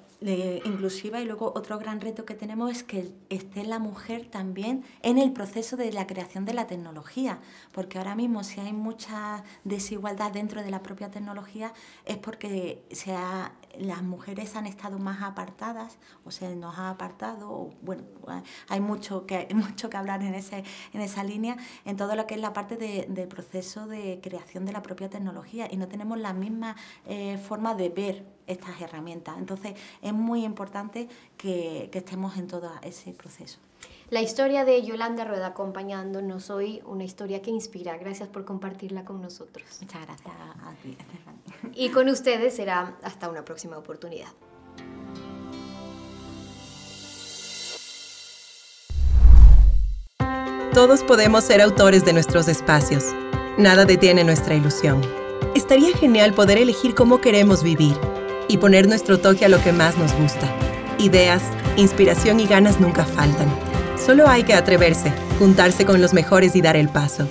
inclusiva 0.65 1.21
y 1.21 1.25
luego 1.25 1.53
otro 1.55 1.79
gran 1.79 2.01
reto 2.01 2.25
que 2.25 2.33
tenemos 2.33 2.71
es 2.71 2.83
que 2.83 3.09
esté 3.29 3.63
la 3.63 3.79
mujer 3.79 4.25
también 4.29 4.83
en 5.01 5.17
el 5.17 5.31
proceso 5.31 5.77
de 5.77 5.93
la 5.93 6.07
creación 6.07 6.43
de 6.43 6.53
la 6.53 6.67
tecnología, 6.67 7.39
porque 7.71 7.97
ahora 7.97 8.13
mismo 8.13 8.43
si 8.43 8.59
hay 8.59 8.73
mucha 8.73 9.45
desigualdad 9.63 10.33
dentro 10.33 10.61
de 10.61 10.71
la 10.71 10.83
propia 10.83 11.09
tecnología 11.09 11.71
es 12.05 12.17
porque 12.17 12.83
se 12.91 13.15
las 13.79 14.03
mujeres 14.03 14.57
han 14.57 14.67
estado 14.67 14.99
más 14.99 15.21
apartadas 15.23 15.99
o 16.25 16.31
se 16.31 16.53
nos 16.57 16.77
ha 16.77 16.89
apartado, 16.89 17.69
bueno, 17.81 18.03
hay 18.67 18.81
mucho 18.81 19.25
que, 19.25 19.47
mucho 19.55 19.89
que 19.89 19.95
hablar 19.95 20.21
en, 20.21 20.35
ese, 20.35 20.65
en 20.91 20.99
esa 20.99 21.23
línea, 21.23 21.55
en 21.85 21.95
todo 21.95 22.17
lo 22.17 22.27
que 22.27 22.35
es 22.35 22.41
la 22.41 22.51
parte 22.51 22.75
de, 22.75 23.27
proceso 23.27 23.87
de 23.87 24.19
creación 24.21 24.65
de 24.65 24.73
la 24.73 24.81
propia 24.81 25.09
tecnología 25.09 25.69
y 25.71 25.77
no 25.77 25.87
tenemos 25.87 26.19
la 26.19 26.33
misma 26.33 26.75
eh, 27.05 27.37
forma 27.37 27.73
de 27.73 27.87
ver 27.87 28.40
estas 28.51 28.79
herramientas. 28.81 29.37
Entonces 29.37 29.73
es 30.01 30.13
muy 30.13 30.43
importante 30.45 31.07
que 31.37 31.89
estemos 31.93 32.37
en 32.37 32.47
todo 32.47 32.71
ese 32.81 33.11
proceso. 33.11 33.59
La 34.11 34.21
historia 34.21 34.65
de 34.65 34.83
Yolanda 34.83 35.23
Rueda 35.23 35.47
acompañándonos 35.47 36.49
hoy, 36.49 36.81
una 36.85 37.05
historia 37.05 37.41
que 37.41 37.49
inspira. 37.49 37.97
Gracias 37.97 38.27
por 38.27 38.43
compartirla 38.43 39.05
con 39.05 39.21
nosotros. 39.21 39.65
Muchas 39.79 40.05
gracias 40.05 40.33
a 40.35 40.73
ti, 40.83 40.97
Y 41.73 41.91
con 41.91 42.09
ustedes 42.09 42.53
será 42.53 42.97
hasta 43.03 43.29
una 43.29 43.45
próxima 43.45 43.77
oportunidad. 43.77 44.27
Todos 50.73 51.03
podemos 51.03 51.45
ser 51.45 51.61
autores 51.61 52.03
de 52.03 52.11
nuestros 52.11 52.49
espacios. 52.49 53.05
Nada 53.57 53.85
detiene 53.85 54.25
nuestra 54.25 54.55
ilusión. 54.55 55.01
Estaría 55.55 55.95
genial 55.95 56.33
poder 56.33 56.57
elegir 56.57 56.95
cómo 56.95 57.21
queremos 57.21 57.63
vivir 57.63 57.95
y 58.47 58.57
poner 58.57 58.87
nuestro 58.87 59.19
toque 59.19 59.45
a 59.45 59.49
lo 59.49 59.61
que 59.63 59.71
más 59.71 59.97
nos 59.97 60.13
gusta. 60.13 60.47
Ideas, 60.99 61.41
inspiración 61.77 62.39
y 62.39 62.45
ganas 62.45 62.79
nunca 62.79 63.05
faltan. 63.05 63.47
Solo 64.03 64.27
hay 64.27 64.43
que 64.43 64.53
atreverse, 64.53 65.13
juntarse 65.39 65.85
con 65.85 66.01
los 66.01 66.13
mejores 66.13 66.55
y 66.55 66.61
dar 66.61 66.75
el 66.75 66.89
paso. 66.89 67.27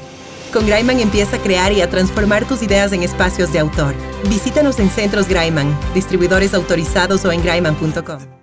Con 0.52 0.66
Graiman 0.66 0.98
empieza 0.98 1.36
a 1.36 1.40
crear 1.40 1.72
y 1.72 1.80
a 1.80 1.88
transformar 1.88 2.44
tus 2.44 2.62
ideas 2.62 2.92
en 2.92 3.02
espacios 3.02 3.52
de 3.52 3.60
autor. 3.60 3.94
Visítanos 4.28 4.78
en 4.80 4.90
Centros 4.90 5.28
Graiman, 5.28 5.72
distribuidores 5.94 6.54
autorizados 6.54 7.24
o 7.24 7.32
en 7.32 7.42
graiman.com. 7.42 8.39